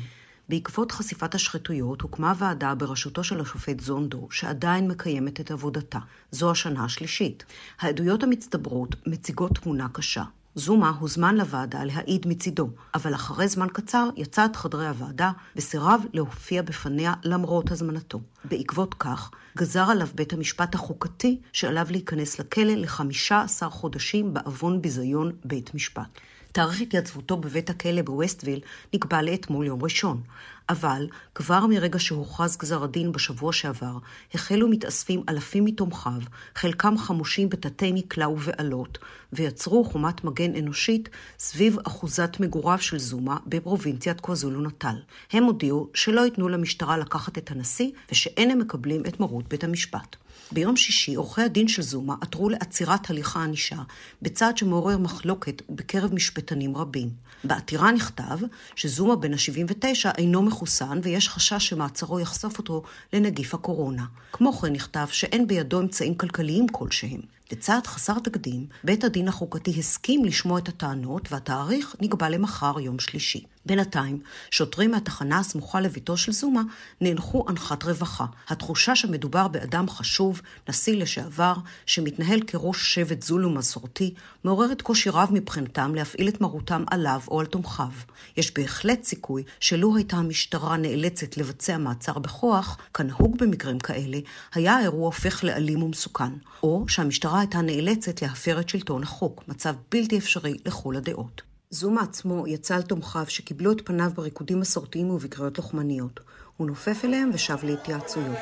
בעקבות 0.49 0.93
חשיפת 0.93 1.35
השחיתויות 1.35 2.01
הוקמה 2.01 2.33
ועדה 2.39 2.75
בראשותו 2.75 3.25
של 3.25 3.41
השופט 3.41 3.81
זונדו, 3.81 4.29
שעדיין 4.31 4.89
מקיימת 4.89 5.41
את 5.41 5.51
עבודתה. 5.51 5.99
זו 6.31 6.51
השנה 6.51 6.85
השלישית. 6.85 7.45
העדויות 7.81 8.23
המצטברות 8.23 8.95
מציגות 9.07 9.59
תמונה 9.59 9.89
קשה. 9.93 10.25
זומה 10.55 10.91
הוזמן 10.91 11.37
לוועדה 11.37 11.85
להעיד 11.85 12.27
מצידו, 12.29 12.69
אבל 12.95 13.15
אחרי 13.15 13.49
זמן 13.49 13.67
קצר 13.73 14.09
יצא 14.17 14.45
את 14.45 14.57
חדרי 14.57 14.89
הוועדה 14.89 15.31
וסירב 15.57 16.05
להופיע 16.13 16.63
בפניה 16.63 17.15
למרות 17.25 17.71
הזמנתו. 17.71 18.21
בעקבות 18.45 18.95
כך, 18.95 19.31
גזר 19.57 19.91
עליו 19.91 20.09
בית 20.15 20.33
המשפט 20.33 20.75
החוקתי 20.75 21.41
שעליו 21.53 21.87
להיכנס 21.91 22.39
לכלא 22.39 22.75
ל-15 22.75 23.69
חודשים 23.71 24.35
בעוון 24.35 24.83
ביזיון 24.83 25.33
בית 25.45 25.75
משפט. 25.75 26.21
תאריך 26.55 26.81
התייצבותו 26.81 27.37
בבית 27.37 27.71
הכלא 27.71 28.03
בווסטוויל 28.03 28.61
נקבע 28.95 29.23
לאתמול 29.23 29.67
יום 29.67 29.83
ראשון, 29.83 30.21
אבל 30.69 31.09
כבר 31.35 31.67
מרגע 31.67 31.99
שהוכרז 31.99 32.57
גזר 32.57 32.85
הדין 32.85 33.13
בשבוע 33.13 33.53
שעבר, 33.53 33.99
החלו 34.35 34.69
מתאספים 34.69 35.23
אלפים 35.29 35.65
מתומכיו, 35.65 36.21
חלקם 36.55 36.99
חמושים 36.99 37.49
בתתי 37.49 37.93
מקלע 37.93 38.29
ובעלות, 38.29 38.99
ויצרו 39.33 39.85
חומת 39.85 40.25
מגן 40.25 40.57
אנושית 40.57 41.09
סביב 41.39 41.77
אחוזת 41.87 42.41
מגוריו 42.41 42.79
של 42.79 42.99
זומה 42.99 43.37
בפרובינציית 43.47 44.21
קווזולו 44.21 44.61
נטל. 44.61 44.97
הם 45.33 45.45
הודיעו 45.45 45.91
שלא 45.95 46.21
ייתנו 46.21 46.49
למשטרה 46.49 46.99
לקחת 46.99 47.39
את 47.39 47.51
הנשיא, 47.51 47.91
ושאין 48.11 48.51
הם 48.51 48.59
מקבלים 48.59 49.03
את 49.09 49.21
מרות 49.21 49.49
בית 49.49 49.65
המשפט. 49.65 50.17
ביום 50.53 50.77
שישי 50.77 51.15
עורכי 51.15 51.43
הדין 51.43 51.69
של 51.69 51.83
זומה 51.83 52.15
עתרו 52.21 52.49
לעצירת 52.49 53.11
הליך 53.11 53.37
הענישה, 53.37 53.79
בצעד 54.23 54.59
שמעורר 54.59 54.99
מחלוקת 54.99 55.63
בקרב 55.71 56.15
משפטנים 56.15 56.77
רבים. 56.77 57.11
בעתירה 57.45 57.93
נכתב 57.93 58.39
שזומה 58.77 59.17
בן 59.17 59.35
ה-79 59.35 60.11
אינו 60.19 60.43
מחוסן 60.43 61.01
ויש 61.03 61.29
חשש 61.29 61.69
שמעצרו 61.69 62.21
יחשוף 62.21 62.59
אותו 62.59 62.83
לנגיף 63.13 63.55
הקורונה. 63.55 64.05
כמו 64.33 64.53
כן 64.53 64.73
נכתב 64.73 65.07
שאין 65.11 65.47
בידו 65.47 65.81
אמצעים 65.81 66.15
כלכליים 66.15 66.69
כלשהם. 66.69 67.21
לצעד 67.53 67.87
חסר 67.87 68.19
תקדים, 68.19 68.67
בית 68.85 69.05
הדין 69.05 69.29
החוקתי 69.29 69.75
הסכים 69.79 70.25
לשמוע 70.25 70.59
את 70.59 70.69
הטענות 70.69 71.33
והתאריך 71.33 71.97
נקבע 72.01 72.29
למחר 72.29 72.81
יום 72.81 72.99
שלישי. 72.99 73.45
בינתיים, 73.67 74.21
שוטרים 74.51 74.91
מהתחנה 74.91 75.39
הסמוכה 75.39 75.81
לביתו 75.81 76.17
של 76.17 76.33
זומה 76.33 76.63
נאנחו 77.01 77.45
אנחת 77.49 77.83
רווחה. 77.83 78.27
התחושה 78.49 78.97
שמדובר 78.97 79.49
באדם 79.49 79.89
חשוב, 79.89 80.41
נשיא 80.69 80.97
לשעבר, 80.97 81.55
שמתנהל 81.87 82.41
כראש 82.47 82.95
שבט 82.95 83.23
זולו 83.23 83.51
מסורתי, 83.51 84.15
מעוררת 84.45 84.83
קושי 84.83 85.11
רב 85.11 85.29
מבחינתם 85.33 85.95
להפעיל 85.95 86.29
את 86.29 86.41
מרותם 86.41 86.85
עליו 86.91 87.21
או 87.29 87.41
על 87.41 87.47
תומכיו. 87.47 87.93
יש 88.37 88.55
בהחלט 88.55 89.05
סיכוי 89.05 89.43
שלו 89.61 89.97
הייתה 89.97 90.17
המשטרה 90.17 90.77
נאלצת 90.77 91.37
לבצע 91.37 91.79
מעצר 91.79 92.19
בכוח, 92.19 92.79
כנהוג 92.95 93.39
במקרים 93.39 93.79
כאלה, 93.79 94.19
היה 94.55 94.77
האירוע 94.77 95.07
הופך 95.07 95.45
לאלים 95.45 95.83
ומסוכן, 95.83 96.33
או 96.63 96.85
שהמשטרה 96.89 97.34
הייתה 97.41 97.61
נאלצת 97.61 98.23
להפר 98.23 98.61
את 98.61 98.69
שלטון 98.69 99.03
החוק, 99.03 99.45
מצב 99.49 99.75
בלתי 99.91 100.19
אפשרי 100.19 100.57
לכל 100.67 100.97
הדעות. 100.97 101.43
זומה 101.71 102.03
עצמו 102.03 102.47
יצא 102.47 102.75
על 102.75 102.83
תומכיו 102.83 103.25
שקיבלו 103.29 103.73
את 103.73 103.81
פניו 103.85 104.11
בריקודים 104.15 104.61
מסורתיים 104.61 105.11
ובקריאות 105.11 105.59
לוחמניות. 105.59 106.21
הוא 106.57 106.67
נופף 106.67 107.05
אליהם 107.05 107.31
ושב 107.35 107.57
להתייעצויות. 107.63 108.39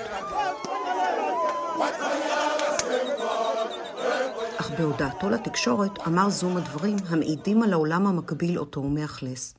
אך 4.57 4.71
בהודעתו 4.79 5.31
לתקשורת 5.31 6.07
אמר 6.07 6.31
זומה 6.31 6.61
דברים 6.61 6.97
המעידים 7.09 7.63
על 7.63 7.73
העולם 7.73 8.07
המקביל 8.07 8.59
אותו 8.59 8.81
הוא 8.81 8.91
מאכלס. 8.91 9.55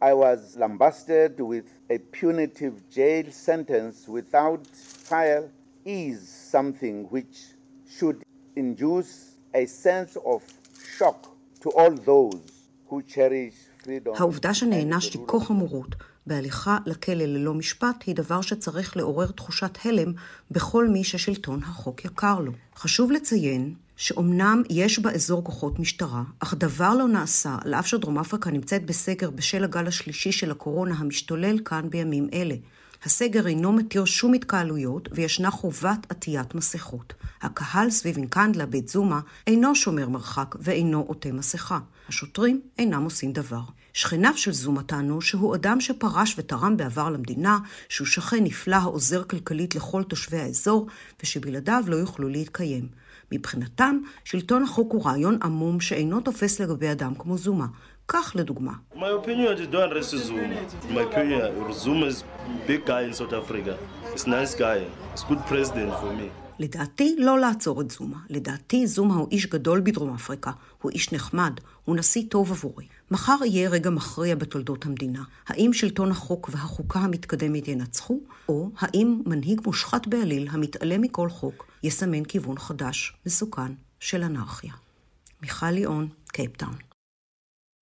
I 0.00 0.12
was 0.12 0.56
lambasted 0.56 1.40
with 1.40 1.68
a 1.90 1.98
punitive 2.12 2.76
jail 2.88 3.26
sentence 3.32 4.06
without 4.08 4.62
trial 5.08 5.44
is 5.84 6.18
something 6.54 6.96
which 7.10 7.57
should 7.96 8.18
induce 8.56 9.12
a 9.54 9.64
sense 9.66 10.16
of 10.32 10.40
shock 10.96 11.20
to 11.62 11.68
all 11.78 11.94
those 12.10 12.40
who 12.88 13.02
cherish 13.02 13.54
freedom. 13.84 14.14
העובדה 14.18 14.54
שנענשתי 14.54 15.18
כה 15.26 15.40
חמורות 15.40 15.94
בהליכה 16.26 16.78
לכלא 16.86 17.24
ללא 17.24 17.54
משפט 17.54 18.04
היא 18.06 18.14
דבר 18.14 18.40
שצריך 18.40 18.96
לעורר 18.96 19.30
תחושת 19.30 19.78
הלם 19.84 20.12
בכל 20.50 20.88
מי 20.88 21.04
ששלטון 21.04 21.62
החוק 21.62 22.04
יקר 22.04 22.38
לו. 22.40 22.52
חשוב 22.76 23.12
לציין 23.12 23.74
שאומנם 23.96 24.62
יש 24.70 24.98
באזור 24.98 25.44
כוחות 25.44 25.78
משטרה, 25.78 26.22
אך 26.38 26.54
דבר 26.54 26.94
לא 26.94 27.08
נעשה 27.08 27.56
על 27.64 27.74
אף 27.74 27.86
שדרום 27.86 28.18
אפריקה 28.18 28.50
נמצאת 28.50 28.86
בסגר 28.86 29.30
בשל 29.30 29.64
הגל 29.64 29.86
השלישי 29.86 30.32
של 30.32 30.50
הקורונה 30.50 30.94
המשתולל 30.94 31.58
כאן 31.64 31.90
בימים 31.90 32.28
אלה. 32.32 32.54
הסגר 33.04 33.46
אינו 33.46 33.72
מתיר 33.72 34.04
שום 34.04 34.34
התקהלויות 34.34 35.08
וישנה 35.12 35.50
חובת 35.50 36.06
עטיית 36.08 36.54
מסכות. 36.54 37.14
הקהל 37.42 37.90
סביב 37.90 38.16
אינקנדלה, 38.16 38.66
בית 38.66 38.88
זומה, 38.88 39.20
אינו 39.46 39.74
שומר 39.74 40.08
מרחק 40.08 40.54
ואינו 40.60 41.00
עוטה 41.00 41.32
מסכה. 41.32 41.78
השוטרים 42.08 42.60
אינם 42.78 43.04
עושים 43.04 43.32
דבר. 43.32 43.60
שכניו 43.92 44.32
של 44.36 44.52
זומה 44.52 44.82
טענו 44.82 45.20
שהוא 45.20 45.54
אדם 45.54 45.80
שפרש 45.80 46.34
ותרם 46.38 46.76
בעבר 46.76 47.10
למדינה, 47.10 47.58
שהוא 47.88 48.06
שכן 48.06 48.44
נפלא 48.44 48.76
העוזר 48.76 49.24
כלכלית 49.24 49.74
לכל 49.74 50.02
תושבי 50.02 50.38
האזור, 50.38 50.86
ושבלעדיו 51.22 51.84
לא 51.86 51.96
יוכלו 51.96 52.28
להתקיים. 52.28 52.88
מבחינתם, 53.32 53.98
שלטון 54.24 54.62
החוק 54.62 54.92
הוא 54.92 55.04
רעיון 55.04 55.38
עמום 55.42 55.80
שאינו 55.80 56.20
תופס 56.20 56.60
לגבי 56.60 56.92
אדם 56.92 57.14
כמו 57.18 57.38
זומה. 57.38 57.66
כך 58.08 58.32
לדוגמה. 58.34 58.72
לדעתי, 66.58 67.16
לא 67.18 67.38
לעצור 67.38 67.80
את 67.80 67.90
זומה. 67.90 68.16
לדעתי, 68.30 68.86
זומה 68.86 69.14
הוא 69.14 69.28
איש 69.30 69.46
גדול 69.46 69.80
בדרום 69.80 70.14
אפריקה. 70.14 70.50
הוא 70.82 70.90
איש 70.90 71.12
נחמד. 71.12 71.52
הוא 71.84 71.96
נשיא 71.96 72.22
טוב 72.28 72.50
עבורי. 72.50 72.86
מחר 73.10 73.36
יהיה 73.44 73.70
רגע 73.70 73.90
מכריע 73.90 74.34
בתולדות 74.34 74.86
המדינה. 74.86 75.22
האם 75.46 75.72
שלטון 75.72 76.10
החוק 76.10 76.50
והחוקה 76.52 76.98
המתקדמת 76.98 77.68
ינצחו, 77.68 78.20
או 78.48 78.70
האם 78.78 79.20
מנהיג 79.26 79.60
מושחת 79.66 80.06
בעליל 80.06 80.48
המתעלם 80.50 81.02
מכל 81.02 81.28
חוק 81.28 81.66
יסמן 81.82 82.24
כיוון 82.24 82.58
חדש, 82.58 83.12
מסוכן, 83.26 83.72
של 84.00 84.22
אנרכיה. 84.22 84.72
מיכל 85.42 85.70
ליאון, 85.70 86.08
קייפטאון. 86.32 86.87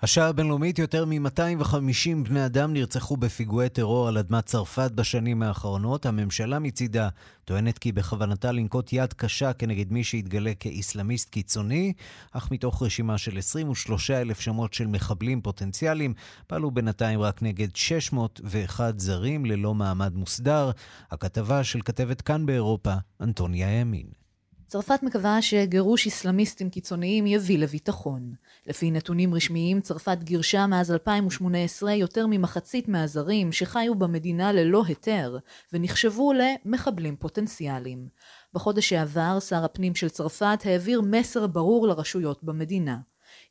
השעה 0.03 0.29
הבינלאומית, 0.29 0.79
יותר 0.79 1.05
מ-250 1.05 2.29
בני 2.29 2.47
אדם 2.47 2.73
נרצחו 2.73 3.17
בפיגועי 3.17 3.69
טרור 3.69 4.09
על 4.09 4.19
אדמת 4.19 4.47
צרפת 4.47 4.91
בשנים 4.95 5.43
האחרונות. 5.43 6.07
הממשלה 6.07 6.59
מצידה 6.59 7.09
טוענת 7.45 7.79
כי 7.79 7.93
בכוונתה 7.93 8.53
לנקוט 8.53 8.93
יד 8.93 9.13
קשה 9.13 9.53
כנגד 9.53 9.93
מי 9.93 10.05
שיתגלה 10.05 10.53
כאיסלאמיסט 10.61 11.31
קיצוני, 11.31 11.93
אך 12.33 12.51
מתוך 12.51 12.83
רשימה 12.83 13.19
של 13.19 13.39
23 13.39 14.11
אלף 14.11 14.41
שמות 14.41 14.75
של 14.75 14.87
מחבלים 14.87 15.41
פוטנציאליים, 15.43 16.15
פעלו 16.47 16.71
בינתיים 16.71 17.21
רק 17.21 17.43
נגד 17.43 17.77
601 17.77 19.01
זרים 19.01 19.47
ללא 19.47 19.75
מעמד 19.75 20.15
מוסדר. 20.15 20.71
הכתבה 21.11 21.65
של 21.65 21.81
כתבת 21.85 22.21
כאן 22.21 22.47
באירופה, 22.47 22.95
אנטוניה 23.21 23.81
ימין. 23.81 24.26
צרפת 24.69 25.03
מקווה 25.03 25.43
שגירוש 25.43 26.07
אסלאמיסטים 26.07 26.71
קיצוניים 26.71 27.27
יביא 27.27 27.59
לביטחון. 27.59 28.33
לפי 28.67 28.91
נתונים 28.91 29.35
רשמיים, 29.35 29.81
צרפת 29.81 30.19
גירשה 30.23 30.67
מאז 30.67 30.93
2018 30.93 31.93
יותר 31.93 32.27
ממחצית 32.27 32.89
מהזרים 32.89 33.53
שחיו 33.53 33.95
במדינה 33.95 34.53
ללא 34.53 34.83
היתר, 34.87 35.39
ונחשבו 35.73 36.33
למחבלים 36.33 37.17
פוטנציאליים. 37.17 38.09
בחודש 38.55 38.89
שעבר, 38.89 39.39
שר 39.41 39.65
הפנים 39.65 39.95
של 39.95 40.09
צרפת 40.09 40.59
העביר 40.65 41.01
מסר 41.01 41.47
ברור 41.47 41.89
לרשויות 41.89 42.45
במדינה. 42.45 42.99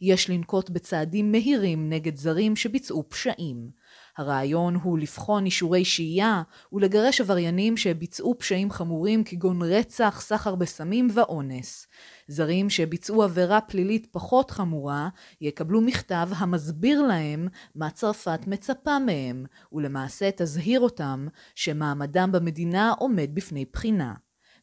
יש 0.01 0.29
לנקוט 0.29 0.69
בצעדים 0.69 1.31
מהירים 1.31 1.89
נגד 1.89 2.15
זרים 2.15 2.55
שביצעו 2.55 3.09
פשעים. 3.09 3.69
הרעיון 4.17 4.75
הוא 4.75 4.99
לבחון 4.99 5.45
אישורי 5.45 5.85
שהייה 5.85 6.41
ולגרש 6.73 7.21
עבריינים 7.21 7.77
שביצעו 7.77 8.35
פשעים 8.39 8.71
חמורים 8.71 9.23
כגון 9.23 9.61
רצח, 9.61 10.21
סחר 10.21 10.55
בסמים 10.55 11.07
ואונס. 11.13 11.87
זרים 12.27 12.69
שביצעו 12.69 13.23
עבירה 13.23 13.61
פלילית 13.61 14.07
פחות 14.11 14.51
חמורה 14.51 15.09
יקבלו 15.41 15.81
מכתב 15.81 16.29
המסביר 16.37 17.01
להם 17.01 17.47
מה 17.75 17.89
צרפת 17.89 18.39
מצפה 18.47 18.99
מהם, 18.99 19.45
ולמעשה 19.73 20.29
תזהיר 20.35 20.79
אותם 20.79 21.27
שמעמדם 21.55 22.31
במדינה 22.31 22.93
עומד 22.99 23.29
בפני 23.33 23.65
בחינה. 23.73 24.13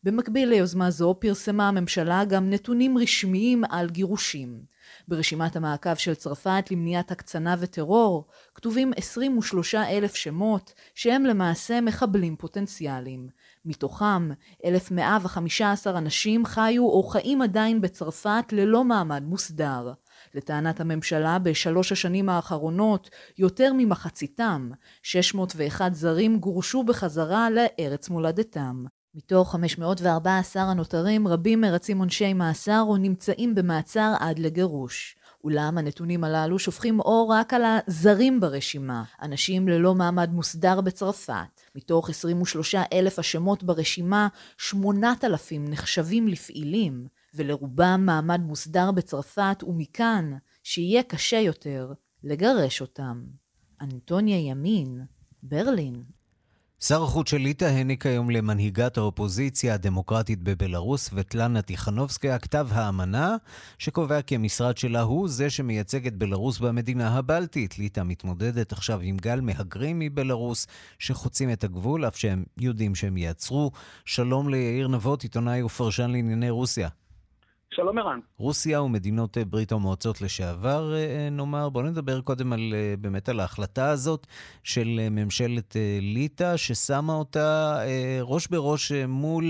במקביל 0.02 0.48
ליוזמה 0.48 0.90
זו 0.90 1.16
פרסמה 1.20 1.68
הממשלה 1.68 2.24
גם 2.24 2.50
נתונים 2.50 2.98
רשמיים 2.98 3.62
על 3.70 3.90
גירושים. 3.90 4.71
ברשימת 5.08 5.56
המעקב 5.56 5.94
של 5.94 6.14
צרפת 6.14 6.64
למניעת 6.70 7.10
הקצנה 7.10 7.56
וטרור 7.58 8.26
כתובים 8.54 8.92
23 8.96 9.74
אלף 9.74 10.14
שמות 10.14 10.72
שהם 10.94 11.24
למעשה 11.24 11.80
מחבלים 11.80 12.36
פוטנציאליים. 12.36 13.28
מתוכם 13.64 14.30
1,115 14.64 15.98
אנשים 15.98 16.46
חיו 16.46 16.82
או 16.82 17.02
חיים 17.02 17.42
עדיין 17.42 17.80
בצרפת 17.80 18.44
ללא 18.52 18.84
מעמד 18.84 19.22
מוסדר. 19.22 19.92
לטענת 20.34 20.80
הממשלה, 20.80 21.38
בשלוש 21.38 21.92
השנים 21.92 22.28
האחרונות 22.28 23.10
יותר 23.38 23.72
ממחציתם, 23.76 24.70
601 25.02 25.94
זרים 25.94 26.38
גורשו 26.38 26.82
בחזרה 26.84 27.48
לארץ 27.50 28.08
מולדתם. 28.08 28.84
מתוך 29.14 29.52
514 29.52 30.62
הנותרים, 30.62 31.28
רבים 31.28 31.60
מרצים 31.60 31.98
עונשי 31.98 32.32
מאסר 32.32 32.84
או 32.88 32.96
נמצאים 32.96 33.54
במעצר 33.54 34.14
עד 34.20 34.38
לגירוש. 34.38 35.16
אולם 35.44 35.78
הנתונים 35.78 36.24
הללו 36.24 36.58
שופכים 36.58 37.00
אור 37.00 37.32
רק 37.32 37.54
על 37.54 37.62
הזרים 37.64 38.40
ברשימה, 38.40 39.04
אנשים 39.22 39.68
ללא 39.68 39.94
מעמד 39.94 40.30
מוסדר 40.32 40.80
בצרפת. 40.80 41.60
מתוך 41.74 42.10
23 42.10 42.74
אלף 42.92 43.18
השמות 43.18 43.62
ברשימה, 43.62 44.28
8,000 44.58 45.64
נחשבים 45.68 46.28
לפעילים, 46.28 47.06
ולרובם 47.34 48.02
מעמד 48.06 48.40
מוסדר 48.40 48.90
בצרפת, 48.90 49.62
ומכאן 49.66 50.32
שיהיה 50.62 51.02
קשה 51.02 51.38
יותר 51.38 51.92
לגרש 52.24 52.80
אותם. 52.80 53.24
אנטוניה 53.80 54.38
ימין, 54.38 55.00
ברלין. 55.42 56.02
שר 56.86 57.02
החוץ 57.02 57.30
של 57.30 57.36
ליטא 57.36 57.64
העניק 57.64 58.06
היום 58.06 58.30
למנהיגת 58.30 58.96
האופוזיציה 58.96 59.74
הדמוקרטית 59.74 60.42
בבלארוס, 60.42 61.10
וטלנה 61.12 61.62
טיכנובסקיה, 61.62 62.38
כתב 62.38 62.68
האמנה 62.70 63.36
שקובע 63.78 64.22
כי 64.22 64.34
המשרד 64.34 64.76
שלה 64.76 65.00
הוא 65.00 65.28
זה 65.28 65.50
שמייצג 65.50 66.06
את 66.06 66.16
בלארוס 66.16 66.58
במדינה 66.58 67.08
הבלטית. 67.08 67.78
ליטא 67.78 68.02
מתמודדת 68.04 68.72
עכשיו 68.72 69.00
עם 69.00 69.16
גל 69.16 69.40
מהגרים 69.40 69.98
מבלארוס 69.98 70.66
שחוצים 70.98 71.52
את 71.52 71.64
הגבול, 71.64 72.06
אף 72.06 72.16
שהם 72.16 72.44
יודעים 72.58 72.94
שהם 72.94 73.16
ייעצרו. 73.16 73.70
שלום 74.04 74.48
ליאיר 74.48 74.88
נבות, 74.88 75.22
עיתונאי 75.22 75.62
ופרשן 75.62 76.10
לענייני 76.10 76.50
רוסיה. 76.50 76.88
שלום 77.74 77.98
ערן. 77.98 78.20
רוסיה 78.38 78.82
ומדינות 78.82 79.38
אה, 79.38 79.44
ברית 79.44 79.72
המועצות 79.72 80.20
לשעבר, 80.20 80.92
אה, 80.94 80.98
אה, 80.98 81.28
נאמר. 81.30 81.68
בואו 81.68 81.84
נדבר 81.84 82.20
קודם 82.20 82.52
על, 82.52 82.74
באמת 83.00 83.28
על 83.28 83.40
ההחלטה 83.40 83.90
הזאת 83.90 84.26
של 84.64 84.88
ממשלת 85.10 85.76
ליטא, 86.00 86.56
ששמה 86.56 87.12
אותה 87.12 87.76
ראש 88.22 88.46
בראש 88.48 88.92
מול 89.08 89.44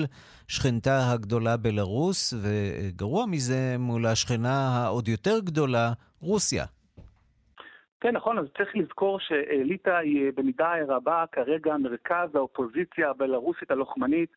שכנתה 0.49 1.13
הגדולה 1.13 1.57
בלרוס, 1.57 2.35
וגרוע 2.43 3.27
מזה, 3.27 3.77
מול 3.79 4.07
השכנה 4.07 4.57
העוד 4.75 5.09
יותר 5.09 5.39
גדולה, 5.45 5.93
רוסיה. 6.21 6.65
כן, 8.01 8.11
נכון, 8.17 8.39
אז 8.39 8.47
צריך 8.57 8.71
לזכור 8.75 9.19
שליטא 9.21 9.91
היא 9.91 10.33
במידה 10.37 10.73
רבה 10.89 11.25
כרגע 11.33 11.77
מרכז 11.77 12.35
האופוזיציה 12.35 13.11
הבלרוסית 13.11 13.71
הלוחמנית. 13.71 14.31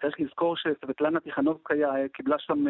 צריך 0.00 0.20
לזכור 0.20 0.56
שסבטלנה 0.56 1.20
טיכנובקיה 1.20 1.90
קיבלה 2.12 2.36
שם 2.38 2.64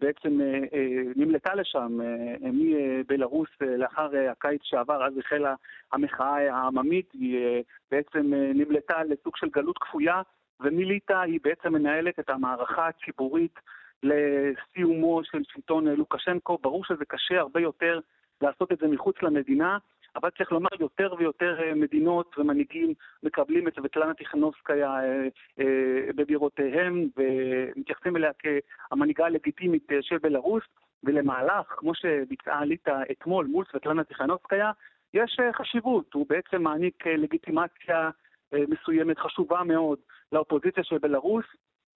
בעצם 0.00 0.40
אה, 0.40 0.58
אה, 0.72 1.02
נמלטה 1.16 1.54
לשם 1.54 1.98
מבלארוס 2.40 3.48
לאחר 3.60 4.10
הקיץ 4.30 4.60
שעבר, 4.64 5.06
אז 5.06 5.18
החלה 5.18 5.54
המחאה 5.92 6.54
העממית, 6.54 7.12
היא 7.12 7.62
בעצם 7.90 8.32
נמלטה 8.34 9.04
לסוג 9.04 9.36
של 9.36 9.48
גלות 9.48 9.78
כפויה, 9.78 10.22
ומליטא 10.60 11.20
היא 11.22 11.40
בעצם 11.44 11.72
מנהלת 11.72 12.18
את 12.18 12.30
המערכה 12.30 12.88
הציבורית 12.88 13.58
לסיומו 14.02 15.24
של 15.24 15.42
שלטון 15.48 15.86
לוקשנקו. 15.86 16.58
ברור 16.62 16.84
שזה 16.84 17.04
קשה 17.04 17.40
הרבה 17.40 17.60
יותר 17.60 18.00
לעשות 18.42 18.72
את 18.72 18.78
זה 18.78 18.88
מחוץ 18.88 19.16
למדינה, 19.22 19.78
אבל 20.16 20.30
צריך 20.30 20.52
לומר, 20.52 20.68
יותר 20.80 21.14
ויותר 21.18 21.62
אה, 21.62 21.74
מדינות 21.74 22.38
ומנהיגים 22.38 22.94
מקבלים 23.22 23.68
את 23.68 23.74
סבטלנה 23.74 24.14
טיכנובסקיה 24.14 24.90
אה, 24.90 25.28
אה, 25.60 26.12
בבירותיהם 26.16 27.08
ומתייחסים 27.16 28.16
אליה 28.16 28.30
כהמנהיגה 28.38 29.26
הלגיטימית 29.26 29.88
של 30.00 30.18
בלארוס, 30.18 30.62
ולמהלך, 31.04 31.66
כמו 31.68 31.94
שביצעה 31.94 32.64
ליטא 32.64 33.02
אתמול 33.10 33.46
מול 33.46 33.64
סבטלנה 33.72 34.04
טיכנובסקיה, 34.04 34.70
יש 35.14 35.36
חשיבות, 35.52 36.14
הוא 36.14 36.26
בעצם 36.28 36.62
מעניק 36.62 37.06
לגיטימציה 37.06 38.10
מסוימת 38.52 39.18
חשובה 39.18 39.64
מאוד 39.64 39.98
לאופוזיציה 40.32 40.84
של 40.84 40.98
בלארוס, 40.98 41.44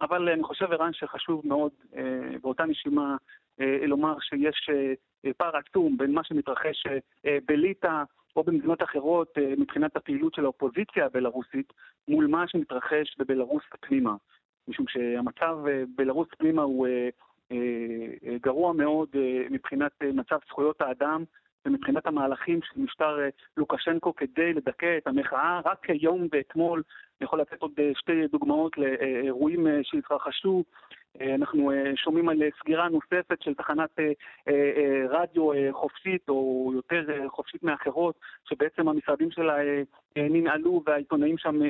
אבל 0.00 0.28
אני 0.28 0.42
חושב, 0.42 0.72
ערן, 0.72 0.92
שחשוב 0.92 1.46
מאוד 1.46 1.72
באותה 2.42 2.64
נשימה 2.64 3.16
לומר 3.86 4.14
שיש 4.20 4.70
פער 5.36 5.56
עצום 5.56 5.96
בין 5.96 6.12
מה 6.12 6.24
שמתרחש 6.24 6.86
אה, 7.26 7.38
בליטא 7.48 8.02
או 8.36 8.42
במדינות 8.44 8.82
אחרות 8.82 9.38
אה, 9.38 9.54
מבחינת 9.58 9.96
הפעילות 9.96 10.34
של 10.34 10.44
האופוזיציה 10.44 11.06
הבלארוסית 11.06 11.72
מול 12.08 12.26
מה 12.26 12.48
שמתרחש 12.48 13.16
בבלארוס 13.18 13.62
פנימה. 13.80 14.14
משום 14.68 14.86
שהמצב 14.88 15.58
בבלארוס 15.64 16.28
אה, 16.32 16.36
פנימה 16.36 16.62
הוא 16.62 16.86
גרוע 18.42 18.72
מאוד 18.72 19.08
מבחינת 19.50 19.92
מצב 20.14 20.38
זכויות 20.48 20.80
האדם 20.80 21.24
ומבחינת 21.66 22.06
המהלכים 22.06 22.60
של 22.62 22.80
משטר 22.80 23.18
לוקשנקו 23.56 24.14
כדי 24.16 24.52
לדכא 24.52 24.96
את 24.98 25.06
המחאה. 25.06 25.60
רק 25.64 25.90
היום 25.90 26.28
ואתמול, 26.32 26.82
אני 27.20 27.24
יכול 27.24 27.40
לתת 27.40 27.62
עוד 27.62 27.72
שתי 27.94 28.26
דוגמאות 28.32 28.78
לאירועים 28.78 29.66
שהתרחשו 29.82 30.56
אה, 30.58 30.62
אנחנו 31.34 31.70
אה, 31.70 31.92
שומעים 31.96 32.28
על 32.28 32.42
סגירה 32.60 32.88
נוספת 32.88 33.42
של 33.42 33.54
תחנת 33.54 33.98
אה, 34.48 35.04
רדיו 35.08 35.50
חופשית, 35.72 36.28
או 36.28 36.70
יותר 36.74 37.28
חופשית 37.28 37.62
מאחרות, 37.62 38.14
שבעצם 38.44 38.88
המשרדים 38.88 39.30
שלה 39.30 39.56
ננעלו 40.16 40.82
והעיתונאים 40.86 41.38
שם 41.38 41.60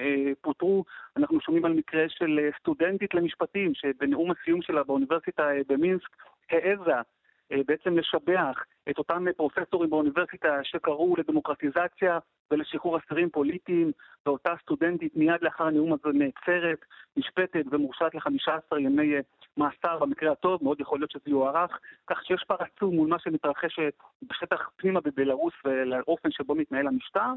פוטרו. 0.41 0.85
אנחנו 1.17 1.41
שומעים 1.41 1.65
על 1.65 1.73
מקרה 1.73 2.05
של 2.09 2.49
סטודנטית 2.59 3.15
למשפטים, 3.15 3.75
שבנאום 3.75 4.31
הסיום 4.31 4.63
שלה 4.63 4.83
באוניברסיטה 4.85 5.49
במינסק 5.69 6.09
העזה 6.51 7.01
בעצם 7.51 7.99
לשבח 7.99 8.63
את 8.91 8.99
אותם 8.99 9.25
פרופסורים 9.37 9.91
באוניברסיטה 9.91 10.61
שקראו 10.63 11.15
לדמוקרטיזציה 11.19 12.19
ולשחרור 12.51 12.99
אסירים 12.99 13.31
פוליטיים, 13.31 13.93
ואותה 14.27 14.55
סטודנטית 14.63 15.17
מיד 15.17 15.43
לאחר 15.43 15.65
הנאום 15.65 15.93
הזה 15.93 16.19
נעצרת, 16.19 16.79
נשפטת 17.17 17.65
ומורשעת 17.71 18.15
ל-15 18.15 18.79
ימי 18.79 19.13
מאסר 19.57 19.99
במקרה 19.99 20.33
הטוב, 20.33 20.65
מאוד 20.65 20.81
יכול 20.81 20.99
להיות 20.99 21.11
שזה 21.11 21.23
יוארך, 21.27 21.79
כך 22.07 22.25
שיש 22.25 22.45
פער 22.47 22.57
עצום 22.63 22.95
מול 22.95 23.09
מה 23.09 23.19
שמתרחש 23.19 23.79
בשטח 24.23 24.71
פנימה 24.77 25.01
בבלארוס 25.01 25.55
ולאופן 25.65 26.31
שבו 26.31 26.55
מתנהל 26.55 26.87
המשטר. 26.87 27.33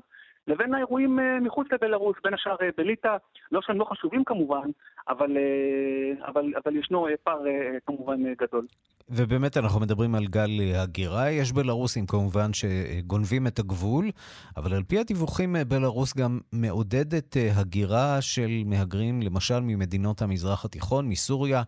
לבין 0.47 0.73
האירועים 0.73 1.19
אה, 1.19 1.39
מחוץ 1.39 1.67
לבלארוס, 1.71 2.17
בין 2.23 2.33
השאר 2.33 2.55
אה, 2.61 2.69
בליטא, 2.77 3.17
לא 3.51 3.61
שהם 3.61 3.79
לא 3.79 3.85
חשובים 3.85 4.23
כמובן, 4.23 4.69
אבל, 5.07 5.37
אה, 5.37 6.27
אבל, 6.27 6.53
אבל 6.63 6.75
ישנו 6.75 7.07
פער 7.23 7.43
כמובן 7.85 8.33
גדול. 8.33 8.65
ובאמת 9.09 9.57
אנחנו 9.57 9.79
מדברים 9.79 10.15
על 10.15 10.27
גל 10.27 10.49
הגירה. 10.75 11.31
יש 11.31 11.51
בלרוסים 11.51 12.05
כמובן 12.05 12.51
שגונבים 12.53 13.47
את 13.47 13.59
הגבול, 13.59 14.11
אבל 14.57 14.73
על 14.73 14.83
פי 14.83 14.99
הדיווחים 14.99 15.55
בלרוס 15.67 16.13
גם 16.17 16.39
מעודדת 16.51 17.37
הגירה 17.53 18.21
של 18.21 18.63
מהגרים, 18.65 19.21
למשל 19.21 19.59
ממדינות 19.59 20.21
המזרח 20.21 20.65
התיכון, 20.65 21.09
מסוריה, 21.09 21.63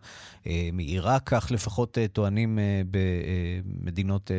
מעיראק, 0.72 1.22
כך 1.24 1.50
לפחות 1.50 1.98
טוענים 2.12 2.58
במדינות, 3.74 4.30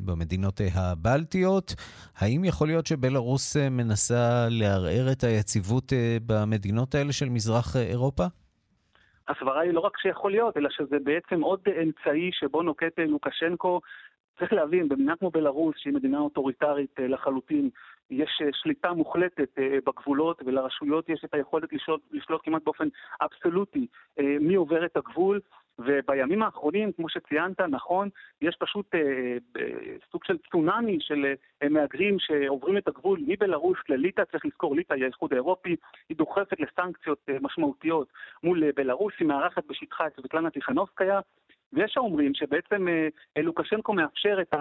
במדינות 0.00 0.60
הבלטיות. 0.74 1.74
האם 2.16 2.44
יכול 2.44 2.68
להיות 2.68 2.86
שבל... 2.86 3.14
בלרוס 3.14 3.56
אה, 3.56 3.70
מנסה 3.70 4.48
לערער 4.50 5.12
את 5.12 5.24
היציבות 5.24 5.92
אה, 5.92 6.16
במדינות 6.26 6.94
האלה 6.94 7.12
של 7.12 7.28
מזרח 7.28 7.76
אה, 7.76 7.82
אירופה? 7.82 8.26
הסברה 9.28 9.60
היא 9.60 9.72
לא 9.72 9.80
רק 9.80 9.98
שיכול 9.98 10.30
להיות, 10.30 10.56
אלא 10.56 10.70
שזה 10.70 10.98
בעצם 10.98 11.40
עוד 11.40 11.60
אמצעי 11.82 12.30
שבו 12.32 12.62
נוקט 12.62 12.98
לוקשנקו. 12.98 13.80
צריך 14.38 14.52
להבין, 14.52 14.88
במדינה 14.88 15.16
כמו 15.16 15.30
בלרוס, 15.30 15.74
שהיא 15.78 15.94
מדינה 15.94 16.18
אוטוריטרית 16.18 16.90
לחלוטין, 16.98 17.70
יש 18.10 18.42
שליטה 18.52 18.92
מוחלטת 18.92 19.48
בגבולות, 19.86 20.42
ולרשויות 20.46 21.08
יש 21.08 21.24
את 21.24 21.34
היכולת 21.34 21.72
לשלוט, 21.72 22.00
לשלוט 22.10 22.40
כמעט 22.44 22.62
באופן 22.64 22.88
אבסולוטי 23.22 23.86
מי 24.18 24.54
עובר 24.54 24.84
את 24.84 24.96
הגבול. 24.96 25.40
ובימים 25.78 26.42
האחרונים, 26.42 26.92
כמו 26.92 27.08
שציינת, 27.08 27.60
נכון, 27.60 28.08
יש 28.42 28.56
פשוט 28.58 28.94
אה, 28.94 29.00
אה, 29.56 29.96
סוג 30.12 30.24
של 30.24 30.38
צונאמי 30.50 30.98
של 31.00 31.34
אה, 31.62 31.68
מהגרים 31.68 32.18
שעוברים 32.18 32.76
את 32.76 32.88
הגבול 32.88 33.20
מבלארוס 33.26 33.78
לליטא, 33.88 34.24
צריך 34.32 34.46
לזכור, 34.46 34.76
ליטא 34.76 34.94
היא 34.94 35.04
האיחוד 35.04 35.32
האירופי, 35.32 35.76
היא 36.08 36.16
דוחפת 36.16 36.60
לסנקציות 36.60 37.18
אה, 37.28 37.36
משמעותיות 37.40 38.08
מול 38.42 38.64
אה, 38.64 38.70
בלארוס, 38.76 39.12
היא 39.20 39.28
מארחת 39.28 39.64
בשטחה 39.66 40.06
את 40.06 40.12
סבטלנה 40.16 40.50
טיכנובסקיה, 40.50 41.20
ויש 41.74 41.96
האומרים 41.96 42.34
שבעצם 42.34 42.88
אה, 42.88 43.42
לוקשנקו 43.42 43.92
מאפשר 43.92 44.38
את 44.40 44.54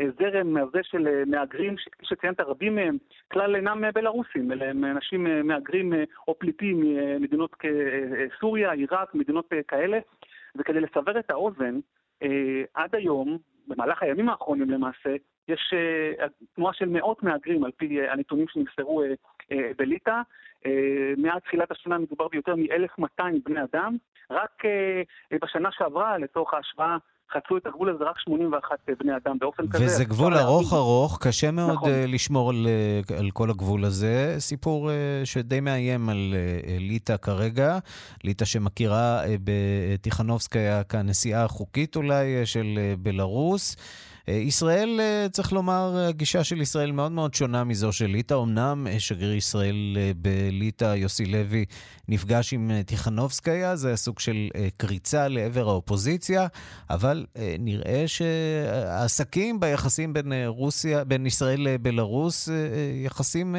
הזרם 0.00 0.56
הזה 0.56 0.78
של 0.82 1.08
אה, 1.08 1.22
מהגרים, 1.26 1.78
שכפי 1.78 2.06
שציינת, 2.06 2.40
רבים 2.40 2.74
מהם 2.74 2.96
כלל 3.32 3.56
אינם 3.56 3.84
אה, 3.84 3.92
בלארוסים, 3.92 4.52
אלא 4.52 4.64
הם 4.64 4.84
אנשים 4.84 5.46
מהגרים 5.46 5.92
או 6.28 6.38
פליטים 6.38 6.80
ממדינות 6.80 7.54
כסוריה, 7.54 8.72
עיראק, 8.72 9.14
מדינות 9.14 9.52
כאלה. 9.68 9.98
וכדי 10.58 10.80
לסבר 10.80 11.18
את 11.18 11.30
האוזן, 11.30 11.78
עד 12.74 12.94
היום, 12.94 13.38
במהלך 13.66 14.02
הימים 14.02 14.28
האחרונים 14.28 14.70
למעשה, 14.70 15.16
יש 15.48 15.74
תנועה 16.54 16.72
של 16.72 16.88
מאות 16.88 17.22
מהגרים 17.22 17.64
על 17.64 17.70
פי 17.76 18.08
הנתונים 18.08 18.46
שנמסרו 18.48 19.02
בליטא. 19.76 20.20
מאז 21.16 21.42
תחילת 21.44 21.70
השנה 21.70 21.98
מדובר 21.98 22.28
ביותר 22.28 22.54
מ-1,200 22.56 23.22
בני 23.44 23.60
אדם. 23.62 23.96
רק 24.30 24.62
בשנה 25.42 25.72
שעברה, 25.72 26.18
לצורך 26.18 26.54
ההשוואה, 26.54 26.96
חצו 27.32 27.56
את 27.56 27.66
הגבול 27.66 27.90
הזה 27.90 28.04
רק 28.04 28.18
81 28.18 28.78
בני 29.00 29.12
אדם 29.16 29.38
באופן 29.38 29.68
כזה. 29.68 29.84
וזה 29.84 30.04
גבול 30.04 30.34
ארוך 30.34 30.72
ארוך, 30.72 31.18
קשה 31.22 31.50
מאוד 31.50 31.74
נכון. 31.74 31.90
לשמור 32.06 32.50
על, 32.50 32.66
על 33.18 33.30
כל 33.30 33.50
הגבול 33.50 33.84
הזה. 33.84 34.34
סיפור 34.38 34.90
שדי 35.24 35.60
מאיים 35.60 36.08
על 36.08 36.34
ליטא 36.80 37.16
כרגע, 37.16 37.78
ליטא 38.24 38.44
שמכירה 38.44 39.20
בטיכנובסקיה 39.44 40.84
כנשיאה 40.84 41.44
החוקית 41.44 41.96
אולי 41.96 42.46
של 42.46 42.78
בלרוס. 42.98 43.76
אה, 44.28 44.34
ישראל, 44.34 45.00
אה, 45.00 45.26
צריך 45.32 45.52
לומר, 45.52 46.04
הגישה 46.08 46.44
של 46.44 46.60
ישראל 46.60 46.92
מאוד 46.92 47.12
מאוד 47.12 47.34
שונה 47.34 47.64
מזו 47.64 47.92
של 47.92 48.06
ליטא. 48.06 48.34
אמנם 48.34 48.86
אה, 48.90 49.00
שגריר 49.00 49.34
ישראל 49.34 49.96
בליטא, 50.16 50.94
יוסי 50.94 51.26
לוי, 51.26 51.64
נפגש 52.08 52.52
עם 52.52 52.70
טיכנובסקיה, 52.86 53.76
זה 53.76 53.96
סוג 53.96 54.18
של 54.18 54.48
קריצה 54.76 55.28
לעבר 55.28 55.68
האופוזיציה, 55.68 56.46
אבל 56.90 57.26
נראה 57.58 58.04
שהעסקים 58.06 59.60
ביחסים 59.60 60.12
בין 60.12 60.32
רוסיה, 60.46 61.04
בין 61.04 61.26
ישראל 61.26 61.60
לבלארוס, 61.60 62.48
יחסים 63.04 63.56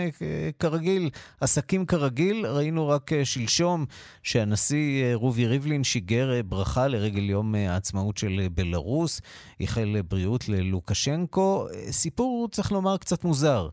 כרגיל, 0.60 1.10
עסקים 1.42 1.86
כרגיל. 1.86 2.46
ראינו 2.46 2.88
רק 2.88 3.12
שלשום 3.24 3.86
שהנשיא 4.24 5.16
רובי 5.16 5.48
ריבלין 5.48 5.84
שיגר 5.84 6.32
ברכה 6.46 6.88
לרגל 6.88 7.30
יום 7.30 7.56
העצמאות 7.56 8.18
של 8.18 8.48
בלארוס, 8.56 9.22
איחל 9.60 9.96
בריאות 10.10 10.50
ללוקשנקו. 10.64 11.68
סיפור, 11.92 12.48
צריך 12.52 12.72
לומר, 12.72 12.98
קצת 12.98 13.24
מוזר. 13.24 13.70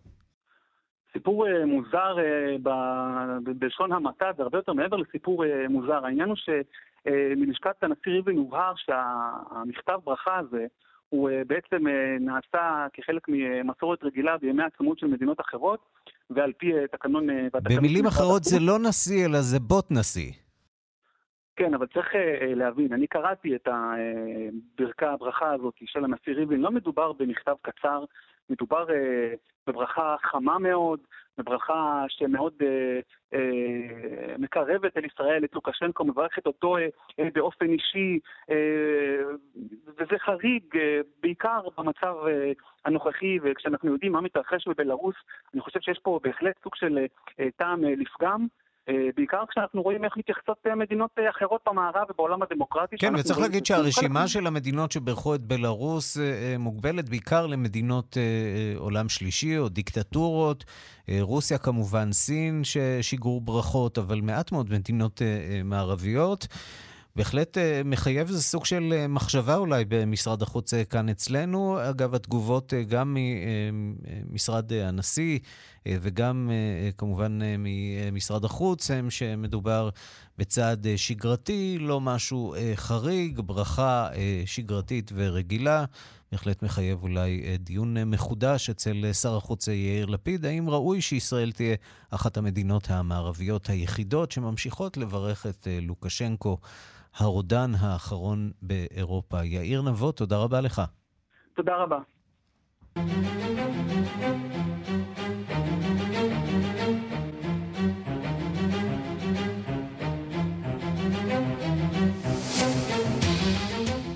סיפור 1.12 1.46
uh, 1.46 1.64
מוזר 1.66 2.16
uh, 2.16 2.68
בלשון 3.58 3.92
המעטה, 3.92 4.26
זה 4.36 4.42
הרבה 4.42 4.58
יותר 4.58 4.72
מעבר 4.72 4.96
לסיפור 4.96 5.44
מוזר. 5.68 6.06
העניין 6.06 6.28
הוא 6.28 6.36
שמלשכת 6.36 7.82
הנשיא 7.82 8.12
ריבלין 8.12 8.38
הובהר 8.38 8.72
שהמכתב 8.76 9.98
ברכה 10.04 10.38
הזה 10.38 10.66
הוא 11.08 11.30
בעצם 11.46 11.86
נעשה 12.20 12.86
כחלק 12.92 13.22
ממסורת 13.28 14.04
רגילה 14.04 14.38
בימי 14.38 14.62
העצמאות 14.62 14.98
של 14.98 15.06
מדינות 15.06 15.40
אחרות, 15.40 15.80
ועל 16.30 16.52
פי 16.58 16.72
תקנון... 16.92 17.26
במילים 17.62 18.06
אחרות 18.06 18.44
זה 18.44 18.60
לא 18.60 18.78
נשיא, 18.78 19.26
אלא 19.26 19.40
זה 19.40 19.60
בוט 19.60 19.86
נשיא. 19.90 20.45
כן, 21.56 21.74
אבל 21.74 21.86
צריך 21.86 22.12
uh, 22.12 22.16
להבין, 22.44 22.92
אני 22.92 23.06
קראתי 23.06 23.56
את 23.56 23.68
הברכה, 23.68 25.10
הברכה 25.12 25.52
הזאת 25.52 25.74
של 25.84 26.04
הנשיא 26.04 26.34
ריבלין, 26.34 26.60
לא 26.60 26.70
מדובר 26.70 27.12
במכתב 27.12 27.54
קצר, 27.62 28.04
מדובר 28.50 28.86
uh, 28.88 29.36
בברכה 29.66 30.16
חמה 30.22 30.58
מאוד, 30.58 31.00
בברכה 31.38 32.04
שמאוד 32.08 32.54
מקרבת 34.38 34.96
אל 34.96 35.04
ישראל, 35.04 35.44
את 35.44 35.54
לוקשנקו, 35.54 36.04
מברכת 36.04 36.46
אותו 36.46 36.76
באופן 37.34 37.66
אישי, 37.70 38.18
וזה 39.86 40.18
חריג, 40.18 40.64
בעיקר 41.22 41.60
במצב 41.78 42.14
הנוכחי, 42.84 43.38
וכשאנחנו 43.42 43.92
יודעים 43.92 44.12
מה 44.12 44.20
מתרחש 44.20 44.68
בבלארוס, 44.68 45.14
אני 45.54 45.60
חושב 45.60 45.80
שיש 45.80 45.98
פה 45.98 46.20
בהחלט 46.22 46.54
סוג 46.62 46.74
של 46.74 47.06
טעם 47.56 47.84
לפגם. 47.84 48.46
אה, 48.88 48.94
בעיקר 49.16 49.42
כשאנחנו 49.48 49.82
רואים 49.82 50.04
איך 50.04 50.16
מתייחסות 50.16 50.56
אה, 50.66 50.74
מדינות 50.74 51.10
אה, 51.18 51.30
אחרות 51.30 51.60
במערב 51.68 52.10
ובעולם 52.10 52.42
הדמוקרטי. 52.42 52.96
כן, 52.98 53.14
וצריך 53.14 53.38
להגיד 53.38 53.66
שהרשימה 53.66 54.28
של 54.28 54.46
המדינות 54.46 54.92
שברכו 54.92 55.34
את 55.34 55.40
בלארוס 55.40 56.16
מוגבלת 56.58 57.08
בעיקר 57.08 57.46
למדינות 57.46 58.16
עולם 58.76 59.08
שלישי 59.08 59.58
או 59.58 59.68
דיקטטורות. 59.68 60.64
רוסיה 61.20 61.58
כמובן, 61.58 62.12
סין 62.12 62.62
ששיגרו 62.64 63.40
ברכות, 63.40 63.98
אבל 63.98 64.20
מעט 64.20 64.52
מאוד 64.52 64.70
מדינות 64.70 65.22
מערביות. 65.64 66.46
בהחלט 67.16 67.58
מחייב 67.84 68.28
איזה 68.28 68.42
סוג 68.42 68.64
של 68.64 69.06
מחשבה 69.08 69.56
אולי 69.56 69.84
במשרד 69.88 70.42
החוץ 70.42 70.74
כאן 70.90 71.08
אצלנו. 71.08 71.78
אגב, 71.90 72.14
התגובות 72.14 72.72
גם 72.88 73.16
ממשרד 73.72 74.72
הנשיא 74.72 75.38
וגם 75.88 76.50
כמובן 76.98 77.38
ממשרד 77.58 78.44
החוץ 78.44 78.90
הם 78.90 79.10
שמדובר 79.10 79.88
בצעד 80.38 80.86
שגרתי, 80.96 81.78
לא 81.80 82.00
משהו 82.00 82.54
חריג, 82.74 83.40
ברכה 83.40 84.08
שגרתית 84.46 85.10
ורגילה. 85.14 85.84
בהחלט 86.32 86.62
מחייב 86.62 87.02
אולי 87.02 87.56
דיון 87.58 88.04
מחודש 88.04 88.70
אצל 88.70 89.12
שר 89.12 89.36
החוץ 89.36 89.68
יאיר 89.68 90.06
לפיד, 90.06 90.44
האם 90.44 90.70
ראוי 90.70 91.00
שישראל 91.00 91.52
תהיה 91.52 91.76
אחת 92.10 92.36
המדינות 92.36 92.90
המערביות 92.90 93.70
היחידות 93.70 94.32
שממשיכות 94.32 94.96
לברך 94.96 95.46
את 95.46 95.68
לוקשנקו. 95.82 96.58
הרודן 97.18 97.70
האחרון 97.80 98.50
באירופה. 98.62 99.44
יאיר 99.44 99.82
נבות, 99.82 100.16
תודה 100.16 100.36
רבה 100.36 100.60
לך. 100.60 100.82
תודה 101.56 101.72
רבה. 101.76 101.98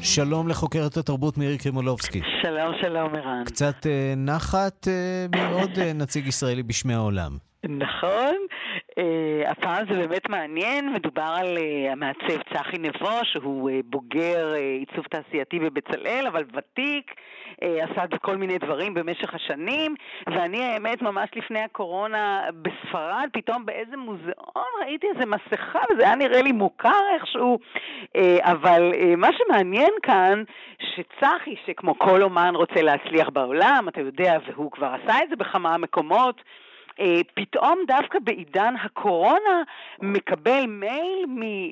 שלום 0.03 0.49
לחוקרת 0.49 0.97
התרבות 0.97 1.39
מירי 1.39 1.59
קרימולובסקי. 1.59 2.21
שלום, 2.43 2.73
שלום, 2.81 3.15
ערן. 3.15 3.45
קצת 3.45 3.75
uh, 3.83 4.17
נחת 4.17 4.87
uh, 4.89 5.39
מעוד 5.39 5.71
uh, 5.71 5.81
נציג 5.95 6.27
ישראלי 6.27 6.63
בשמי 6.63 6.95
העולם. 6.95 7.33
נכון. 7.65 8.37
Uh, 8.79 9.51
הפעם 9.51 9.85
זה 9.89 9.95
באמת 9.95 10.29
מעניין, 10.29 10.93
מדובר 10.93 11.33
על 11.37 11.57
uh, 11.57 11.93
המעצב 11.93 12.43
צחי 12.55 12.79
נבו, 12.79 13.19
שהוא 13.23 13.71
uh, 13.71 13.73
בוגר 13.85 14.53
עיצוב 14.79 15.05
תעשייתי 15.05 15.59
בבצלאל, 15.59 16.25
אבל 16.29 16.45
ותיק, 16.55 17.15
עשה 17.61 18.17
כל 18.23 18.37
מיני 18.37 18.59
דברים 18.59 18.95
במשך 18.95 19.35
השנים, 19.35 19.95
ואני 20.27 20.65
האמת 20.65 21.03
ממש 21.03 21.31
לפני 21.37 21.59
הקורונה 21.59 22.43
בספרד, 22.63 23.29
פתאום 23.33 23.67
באיזה 23.67 23.97
מוזיאון 23.97 24.65
ראיתי 24.81 25.07
איזה 25.15 25.27
מסכה, 25.27 25.79
וזה 25.91 26.05
היה 26.05 26.15
נראה 26.15 26.43
לי 26.43 26.53
מוכר 26.53 27.01
איכשהו, 27.15 27.59
אבל 28.41 28.93
מה 29.17 29.29
שמעניין 29.33 29.91
כאן, 30.03 30.43
שצחי, 30.79 31.55
שכמו 31.67 31.99
כל 31.99 32.23
אומן 32.23 32.53
רוצה 32.55 32.83
להצליח 32.83 33.29
בעולם, 33.29 33.85
אתה 33.89 34.01
יודע, 34.01 34.39
והוא 34.47 34.71
כבר 34.71 34.95
עשה 35.03 35.23
את 35.23 35.29
זה 35.29 35.37
בכמה 35.37 35.79
מקומות, 35.79 36.37
אה, 36.37 36.43
פתאום 37.35 37.79
דווקא 37.87 38.19
בעידן 38.19 38.75
הקורונה 38.83 39.63
מקבל 40.03 40.67
מייל 40.67 41.25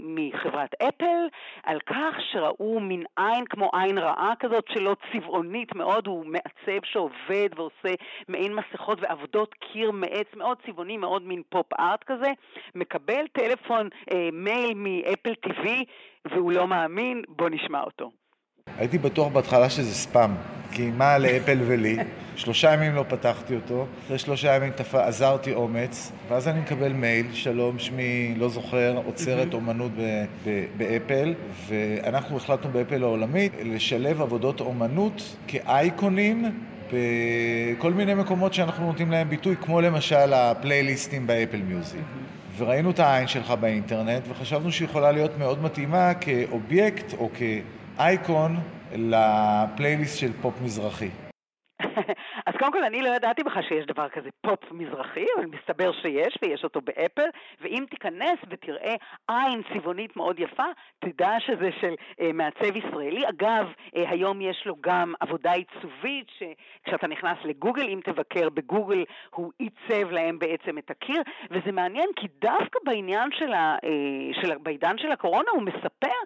מחברת 0.02 0.74
אפל 0.82 1.26
על 1.62 1.78
כך 1.86 2.14
שראו 2.32 2.80
מין 2.80 3.04
עין 3.16 3.44
כמו 3.44 3.70
עין 3.72 3.98
רעה 3.98 4.32
כזאת 4.38 4.64
שלו, 4.68 4.94
צבעונית 5.12 5.74
מאוד, 5.74 6.06
הוא 6.06 6.26
מעצב 6.26 6.84
שעובד 6.84 7.48
ועושה 7.56 7.94
מעין 8.28 8.54
מסכות 8.54 8.98
ועבודות 9.00 9.54
קיר 9.54 9.90
מעץ, 9.90 10.26
מאוד 10.36 10.58
צבעוני, 10.66 10.96
מאוד 10.96 11.22
מין 11.22 11.42
פופ-ארט 11.48 12.04
כזה, 12.04 12.32
מקבל 12.74 13.26
טלפון, 13.32 13.88
אה, 14.12 14.28
מייל 14.32 14.72
מאפל 14.74 15.32
TV 15.46 15.68
והוא 16.24 16.52
לא 16.52 16.66
מאמין, 16.68 17.22
בוא 17.28 17.48
נשמע 17.48 17.82
אותו. 17.82 18.10
הייתי 18.78 18.98
בטוח 18.98 19.28
בהתחלה 19.32 19.70
שזה 19.70 19.94
ספאם, 19.94 20.30
כי 20.72 20.90
מה 20.90 21.18
לאפל 21.18 21.58
ולי? 21.66 21.96
שלושה 22.36 22.72
ימים 22.72 22.94
לא 22.94 23.04
פתחתי 23.08 23.54
אותו, 23.54 23.86
אחרי 24.06 24.18
שלושה 24.18 24.56
ימים 24.56 24.70
תפ... 24.70 24.94
אזרתי 24.94 25.52
אומץ, 25.52 26.12
ואז 26.28 26.48
אני 26.48 26.60
מקבל 26.60 26.92
מייל, 26.92 27.26
שלום, 27.32 27.78
שמי 27.78 28.34
לא 28.36 28.48
זוכר, 28.48 29.00
אוצרת 29.06 29.54
אומנות 29.54 29.90
ב... 29.96 30.24
ב... 30.46 30.64
באפל, 30.76 31.34
ואנחנו 31.68 32.36
החלטנו 32.36 32.70
באפל 32.70 33.02
העולמית 33.02 33.52
לשלב 33.64 34.22
עבודות 34.22 34.60
אומנות 34.60 35.36
כאייקונים 35.46 36.44
בכל 36.92 37.92
מיני 37.92 38.14
מקומות 38.14 38.54
שאנחנו 38.54 38.86
נותנים 38.86 39.10
להם 39.10 39.28
ביטוי, 39.28 39.56
כמו 39.60 39.80
למשל 39.80 40.32
הפלייליסטים 40.32 41.26
באפל 41.26 41.62
מיוזיק. 41.68 42.00
וראינו 42.58 42.90
את 42.90 42.98
העין 42.98 43.28
שלך 43.28 43.50
באינטרנט, 43.50 44.22
וחשבנו 44.28 44.72
שהיא 44.72 44.88
יכולה 44.88 45.12
להיות 45.12 45.38
מאוד 45.38 45.62
מתאימה 45.62 46.14
כאובייקט 46.14 47.14
או 47.18 47.30
כאייקון 47.98 48.56
לפלייליסט 48.92 50.18
של 50.18 50.32
פופ 50.42 50.54
מזרחי. 50.64 51.08
אז 52.46 52.54
קודם 52.58 52.72
כל, 52.72 52.84
אני 52.84 53.02
לא 53.02 53.08
ידעתי 53.08 53.42
בכלל 53.42 53.62
שיש 53.62 53.86
דבר 53.86 54.08
כזה 54.08 54.28
פופ 54.40 54.72
מזרחי, 54.72 55.26
אבל 55.36 55.46
מסתבר 55.46 55.92
שיש, 55.92 56.38
ויש 56.42 56.64
אותו 56.64 56.80
באפל, 56.80 57.28
ואם 57.60 57.84
תיכנס 57.90 58.38
ותראה 58.50 58.94
עין 59.28 59.62
צבעונית 59.72 60.16
מאוד 60.16 60.40
יפה, 60.40 60.64
תדע 60.98 61.30
שזה 61.40 61.70
של 61.80 61.94
אה, 62.20 62.32
מעצב 62.32 62.76
ישראלי. 62.76 63.28
אגב, 63.28 63.72
אה, 63.96 64.10
היום 64.10 64.40
יש 64.40 64.62
לו 64.66 64.76
גם 64.80 65.14
עבודה 65.20 65.52
עיצובית, 65.52 66.26
שכשאתה 66.38 67.06
נכנס 67.06 67.38
לגוגל, 67.44 67.88
אם 67.88 68.00
תבקר 68.04 68.48
בגוגל, 68.48 69.04
הוא 69.30 69.52
עיצב 69.58 70.10
להם 70.10 70.38
בעצם 70.38 70.78
את 70.78 70.90
הקיר, 70.90 71.22
וזה 71.50 71.72
מעניין, 71.72 72.08
כי 72.16 72.26
דווקא 72.40 72.78
בעניין 72.84 73.30
של 73.32 73.52
ה, 73.52 73.76
אה, 73.84 74.42
של, 74.42 74.58
בעידן 74.58 74.98
של 74.98 75.12
הקורונה, 75.12 75.50
הוא 75.50 75.62
מספר 75.62 76.16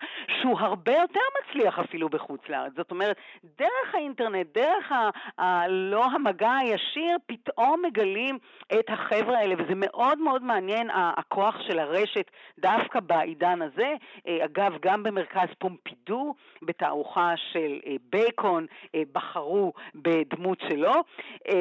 שהוא 0.41 0.61
הרבה 0.61 0.93
יותר 0.93 1.21
מצליח 1.43 1.79
אפילו 1.79 2.09
בחוץ 2.09 2.41
לארץ. 2.49 2.73
זאת 2.77 2.91
אומרת, 2.91 3.17
דרך 3.59 3.95
האינטרנט, 3.95 4.47
דרך 4.55 4.93
ה... 4.93 5.11
הלא 5.43 6.05
המגע 6.05 6.53
הישיר, 6.53 7.17
פתאום 7.27 7.83
מגלים 7.87 8.39
את 8.73 8.91
החבר'ה 8.91 9.39
האלה, 9.39 9.55
וזה 9.59 9.73
מאוד 9.77 10.19
מאוד 10.19 10.43
מעניין 10.43 10.91
הכוח 10.93 11.55
של 11.67 11.79
הרשת 11.79 12.31
דווקא 12.59 13.01
בעידן 13.01 13.63
הזה. 13.63 13.95
אה, 14.27 14.45
אגב, 14.45 14.73
גם 14.83 15.03
במרכז 15.03 15.49
פומפידו, 15.59 16.35
בתערוכה 16.63 17.35
של 17.53 17.79
אה, 17.87 17.95
בייקון, 18.11 18.67
אה, 18.95 19.03
בחרו 19.13 19.73
בדמות 19.95 20.59
שלו. 20.69 20.93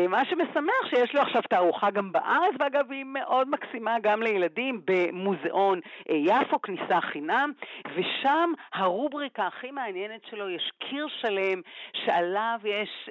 מה 0.10 0.26
שמשמח 0.26 0.86
שיש 0.90 1.16
לו 1.16 1.22
עכשיו 1.22 1.42
תערוכה 1.42 1.92
גם 1.92 2.12
בארץ, 2.12 2.54
ואגב, 2.60 2.92
היא 2.92 3.06
מאוד 3.06 3.50
מקסימה 3.50 4.00
גם 4.02 4.24
לילדים 4.24 4.82
במוזיאון 4.86 5.80
יפו, 6.10 6.62
כניסה 6.62 7.02
חינם, 7.02 7.52
ושם 7.96 8.54
הרובריקה 8.74 9.48
הכי 9.48 9.72
מעניינת 9.72 10.22
שלו, 10.30 10.50
יש 10.50 10.72
קיר 10.80 11.08
שלם 11.22 11.62
שעליו 11.94 12.60
יש 12.66 13.10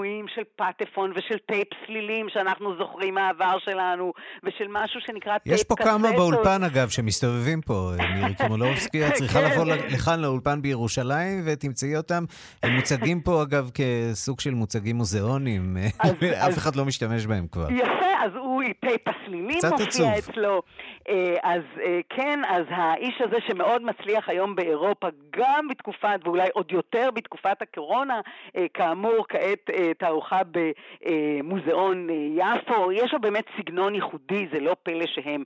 דימויים 0.00 0.26
של 0.34 0.42
פטפון 0.56 1.12
ושל 1.16 1.38
טייפ 1.38 1.68
סלילים 1.86 2.28
שאנחנו 2.28 2.76
זוכרים 2.78 3.14
מהעבר 3.14 3.58
שלנו, 3.58 4.12
ושל 4.42 4.66
משהו 4.68 5.00
שנקרא 5.00 5.38
טייפ 5.38 5.56
קסטות. 5.56 5.60
יש 5.60 5.64
פה 5.64 5.76
כמה 5.76 6.12
באולפן, 6.12 6.62
אגב, 6.64 6.88
שמסתובבים 6.88 7.60
פה. 7.60 7.90
מירי 8.14 8.34
קומולובסקי, 8.34 9.06
את 9.06 9.12
צריכה 9.18 9.40
לבוא 9.40 9.64
לכאן 9.64 10.20
לאולפן 10.20 10.62
בירושלים 10.62 11.42
ותמצאי 11.46 11.96
אותם. 11.96 12.24
הם 12.62 12.72
מוצגים 12.76 13.20
פה, 13.20 13.42
אגב, 13.42 13.70
כסוג 13.74 14.40
של 14.40 14.54
מוצגים 14.54 14.96
מוזיאוניים. 14.96 15.76
אף 16.48 16.58
אחד 16.58 16.76
לא 16.76 16.84
משתמש 16.84 17.26
בהם 17.26 17.46
כבר. 17.52 17.66
יפה, 17.70 18.10
אז 18.24 18.32
הוא 18.34 18.62
טייפ 18.80 19.08
הסלילים 19.08 19.58
מופיע 19.70 20.18
אצלו. 20.18 20.62
אה, 21.08 21.36
אז 21.42 21.62
אה, 21.84 22.00
כן, 22.08 22.40
אז 22.48 22.64
האיש 22.68 23.20
הזה 23.20 23.36
שמאוד 23.48 23.82
מצליח 23.82 24.28
היום 24.28 24.54
באירופה, 24.56 25.08
גם 25.36 25.68
בתקופת, 25.68 26.20
ואולי 26.24 26.48
עוד 26.54 26.72
יותר 26.72 27.10
בתקופת 27.14 27.62
הקורונה, 27.62 28.20
אה, 28.56 28.66
כאמור, 28.74 29.24
כעת 29.28 29.70
תערוכה 29.98 30.40
במוזיאון 30.50 32.08
יפו, 32.10 32.92
יש 32.92 33.12
לו 33.12 33.20
באמת 33.20 33.44
סגנון 33.58 33.94
ייחודי, 33.94 34.48
זה 34.52 34.60
לא 34.60 34.76
פלא 34.82 35.06
שהם 35.06 35.42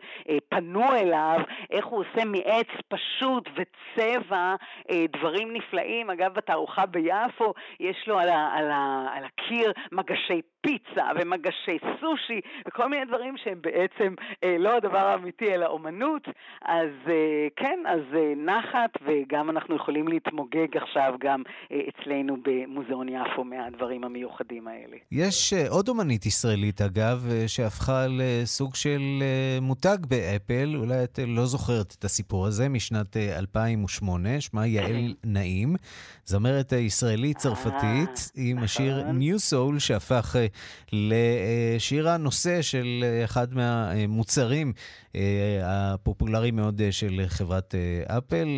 פנו 0.49 0.93
אליו, 0.93 1.41
איך 1.71 1.87
הוא 1.87 2.01
עושה 2.01 2.25
מעץ 2.25 2.69
פשוט 2.89 3.49
וצבע 3.55 4.55
דברים 4.93 5.53
נפלאים. 5.53 6.11
אגב, 6.11 6.35
בתערוכה 6.35 6.87
ביפו 6.87 7.55
יש 7.81 8.05
לו 8.07 8.19
על, 8.19 8.29
ה, 8.29 8.51
על, 8.55 8.71
ה, 8.71 9.07
על 9.13 9.25
הקיר 9.25 9.73
מגשי 9.93 10.41
פיצה 10.65 11.07
ומגשי 11.21 11.79
סושי 12.01 12.41
וכל 12.69 12.89
מיני 12.89 13.05
דברים 13.05 13.37
שהם 13.37 13.59
בעצם 13.61 14.15
אה, 14.45 14.57
לא 14.59 14.77
הדבר 14.77 14.99
האמיתי 15.07 15.55
אלא 15.55 15.67
אומנות, 15.67 16.23
אז 16.63 16.91
אה, 17.09 17.47
כן, 17.57 17.79
אז 17.87 18.01
אה, 18.15 18.33
נחת 18.37 18.91
וגם 19.07 19.51
אנחנו 19.51 19.77
יכולים 19.77 20.09
להתמוגג 20.09 20.77
עכשיו 20.77 21.15
גם 21.21 21.43
אה, 21.73 21.81
אצלנו 21.89 22.37
במוזיאון 22.43 23.09
יפו 23.09 23.45
מהדברים 23.45 24.05
המיוחדים 24.05 24.69
האלה. 24.69 24.97
יש 25.13 25.53
אה, 25.53 25.69
עוד 25.71 25.89
אומנית 25.89 26.27
ישראלית 26.27 26.81
אגב, 26.81 27.27
אה, 27.31 27.49
שהפכה 27.49 28.07
לסוג 28.09 28.75
של 28.75 29.03
אה, 29.23 29.59
מותג 29.61 29.99
באפל, 30.09 30.77
אולי 30.77 31.05
את 31.05 31.19
לא 31.27 31.47
זוכרת 31.47 31.95
את 31.99 32.05
הסיפור 32.05 32.47
הזה, 32.47 32.69
משנת 32.69 33.17
אה, 33.17 33.39
2008, 33.39 34.41
שמה 34.41 34.67
יעל 34.67 35.15
נעים, 35.25 35.77
זמרת 36.25 36.73
ישראלית 36.73 37.37
צרפתית 37.37 38.33
עם 38.37 38.59
השיר 38.59 39.03
נכון. 39.03 39.19
New 39.19 39.37
Soul 39.53 39.81
שהפך 39.81 40.37
אה, 40.37 40.47
לשיר 40.93 42.09
הנושא 42.09 42.63
של 42.63 43.01
אה, 43.03 43.25
אחד 43.25 43.55
מהמוצרים 43.55 44.73
אה, 45.17 45.21
הפופולריים 45.65 46.57
מאוד 46.57 46.81
אה, 46.81 46.93
של 46.93 47.21
חברת 47.29 47.75
אפל, 48.07 48.49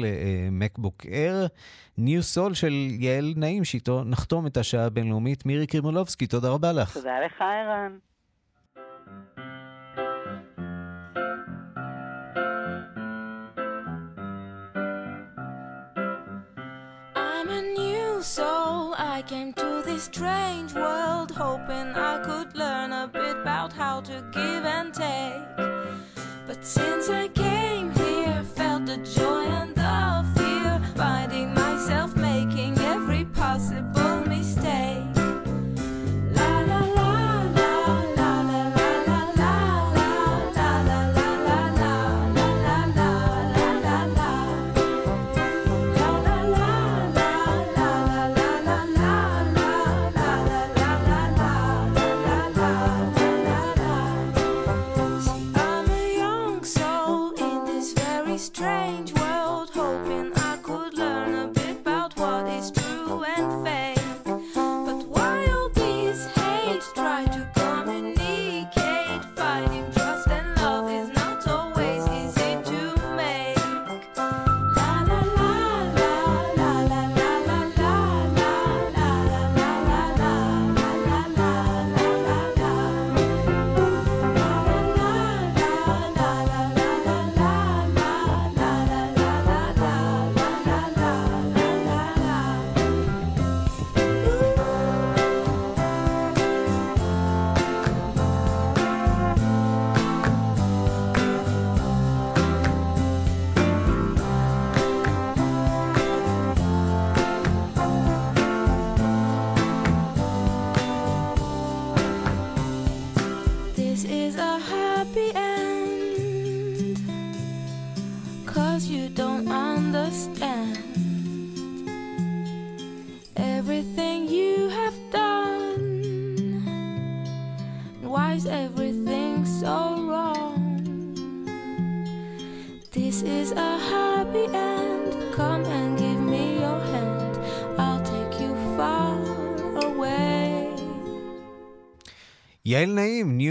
מקבוק 0.51 1.07
אייר. 1.07 1.47
ניו 1.99 2.23
סול 2.23 2.55
של 2.55 2.73
יעל 2.91 3.35
נעים, 3.37 3.65
שאיתו 3.65 4.05
נחתום 4.05 4.47
את 4.47 4.57
השעה 4.57 4.85
הבינלאומית. 4.85 5.47
מירי 5.47 5.67
קרימולובסקי, 5.67 6.27
תודה 6.27 6.49
רבה 6.49 6.73
לך. 6.73 6.95
תודה 6.95 7.21
לך, 7.27 7.41
ערן. 7.41 7.97
I'm 17.15 17.49
a 17.49 17.63
new 17.79 18.23
soul. 18.23 18.95
I 18.99 19.23
came 19.31 19.53
to 19.55 19.66
strange 19.99 20.75
world 20.75 21.31
hoping 21.31 21.95
I 21.95 22.19
could 22.23 22.55
learn 22.55 22.93
a 22.93 23.09
bit 23.09 23.37
about 23.37 23.73
how 23.73 24.01
to 24.03 24.25
give 24.33 24.65
and 24.65 24.93
take. 24.93 25.57
But 26.47 26.65
since 26.65 27.09
I 27.09 27.29
came 27.29 27.91
here, 27.93 28.43
felt 28.55 28.87
the 28.87 28.99
joy 28.99 29.47
and 29.47 29.76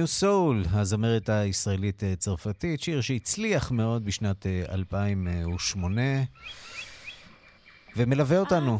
New 0.06 0.24
Soul, 0.24 0.68
הזמרת 0.72 1.30
הישראלית-צרפתית, 1.30 2.82
שיר 2.82 3.02
שהצליח 3.02 3.72
מאוד 3.72 4.06
בשנת 4.06 4.46
2008, 4.70 6.02
ומלווה 7.98 8.40
אותנו 8.40 8.80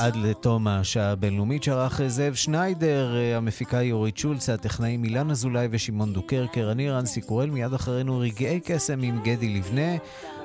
עד 0.00 0.16
לתום 0.16 0.68
השעה 0.68 1.10
הבינלאומית 1.10 1.62
שערך 1.62 2.00
זאב 2.06 2.34
שניידר, 2.34 3.14
המפיקה 3.36 3.82
יורית 3.82 4.18
שולץ, 4.18 4.48
הטכנאים 4.48 5.04
אילן 5.04 5.30
אזולאי 5.30 5.68
ושמעון 5.70 6.12
דוקרקר, 6.12 6.72
אני 6.72 6.90
רנסי 6.90 7.20
קורל, 7.20 7.50
מיד 7.50 7.74
אחרינו 7.74 8.18
רגעי 8.18 8.60
קסם 8.64 9.02
עם 9.02 9.22
גדי 9.22 9.48
לבנה. 9.48 9.96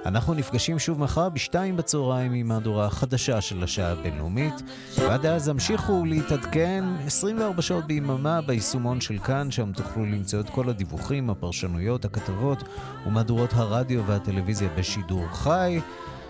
אנחנו 0.05 0.33
נפגשים 0.33 0.79
שוב 0.79 0.99
מחר 0.99 1.29
בשתיים 1.29 1.77
בצהריים 1.77 2.33
עם 2.33 2.47
מהדורה 2.47 2.85
החדשה 2.85 3.41
של 3.41 3.63
השעה 3.63 3.91
הבינלאומית, 3.91 4.53
ועד 4.99 5.25
אז 5.25 5.47
המשיכו 5.47 6.05
להתעדכן 6.05 6.83
24 7.05 7.61
שעות 7.61 7.87
ביממה 7.87 8.41
ביישומון 8.41 9.01
של 9.01 9.17
כאן, 9.19 9.51
שם 9.51 9.71
תוכלו 9.71 10.05
למצוא 10.05 10.39
את 10.39 10.49
כל 10.49 10.69
הדיווחים, 10.69 11.29
הפרשנויות, 11.29 12.05
הכתבות 12.05 12.63
ומהדורות 13.05 13.53
הרדיו 13.53 14.05
והטלוויזיה 14.05 14.69
בשידור 14.77 15.27
חי. 15.31 15.79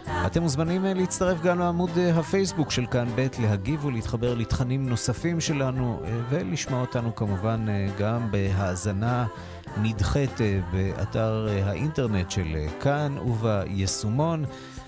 אתם 0.07 0.41
מוזמנים 0.41 0.85
אה, 0.85 0.93
להצטרף 0.93 1.41
גם 1.41 1.59
לעמוד 1.59 1.89
אה, 1.97 2.19
הפייסבוק 2.19 2.71
של 2.71 2.85
כאן 2.85 3.07
ב', 3.15 3.27
להגיב 3.39 3.85
ולהתחבר 3.85 4.33
לתכנים 4.33 4.89
נוספים 4.89 5.41
שלנו, 5.41 6.01
אה, 6.03 6.19
ולשמוע 6.29 6.81
אותנו 6.81 7.15
כמובן 7.15 7.65
גם 7.99 8.31
בהאזנה 8.31 9.25
נדחית 9.81 10.31
באתר 10.71 11.47
האינטרנט 11.65 12.31
של 12.31 12.55
כאן 12.79 13.17
וביישומון. 13.17 14.45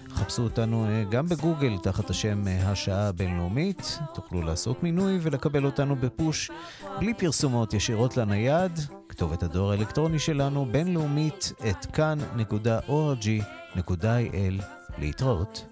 חפשו 0.09 0.43
אותנו 0.43 0.87
גם 1.09 1.25
בגוגל 1.25 1.77
תחת 1.77 2.09
השם 2.09 2.43
השעה 2.65 3.07
הבינלאומית. 3.07 3.99
תוכלו 4.13 4.41
לעשות 4.41 4.83
מינוי 4.83 5.19
ולקבל 5.21 5.65
אותנו 5.65 5.95
בפוש 5.95 6.51
בלי 6.99 7.13
פרסומות 7.13 7.73
ישירות 7.73 8.17
לנייד. 8.17 8.79
כתובת 9.09 9.43
הדואר 9.43 9.71
האלקטרוני 9.71 10.19
שלנו 10.19 10.65
בינלאומית 10.71 11.53
את 11.69 11.85
כאן.org.il 11.85 13.39
להתראות. 14.98 15.64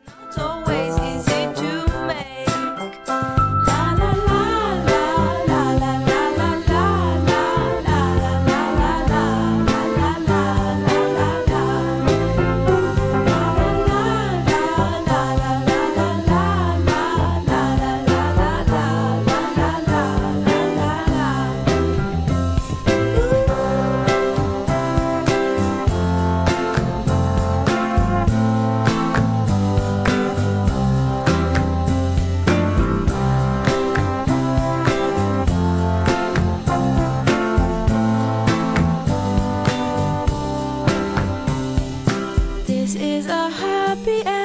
The 43.27 43.49
happy 43.49 44.25
end. 44.25 44.36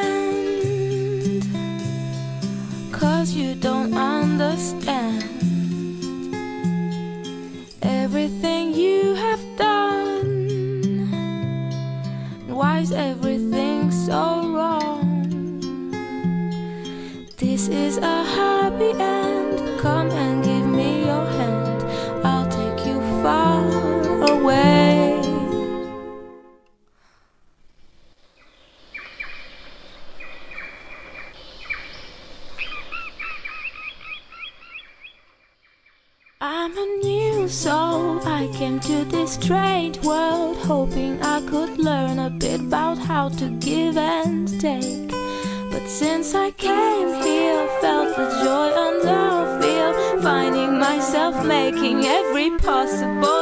to 43.43 43.51
give 43.59 43.99
and 43.99 44.49
take. 44.61 45.11
But 45.73 45.89
since 45.89 46.33
I 46.33 46.53
came 46.53 47.09
here, 47.25 47.67
felt 47.81 48.15
the 48.17 48.29
joy 48.45 48.69
and 48.85 49.03
love. 49.03 49.61
Feel 49.61 50.23
finding 50.23 50.79
myself 50.79 51.45
making 51.45 52.05
every 52.05 52.51
possible. 52.59 53.42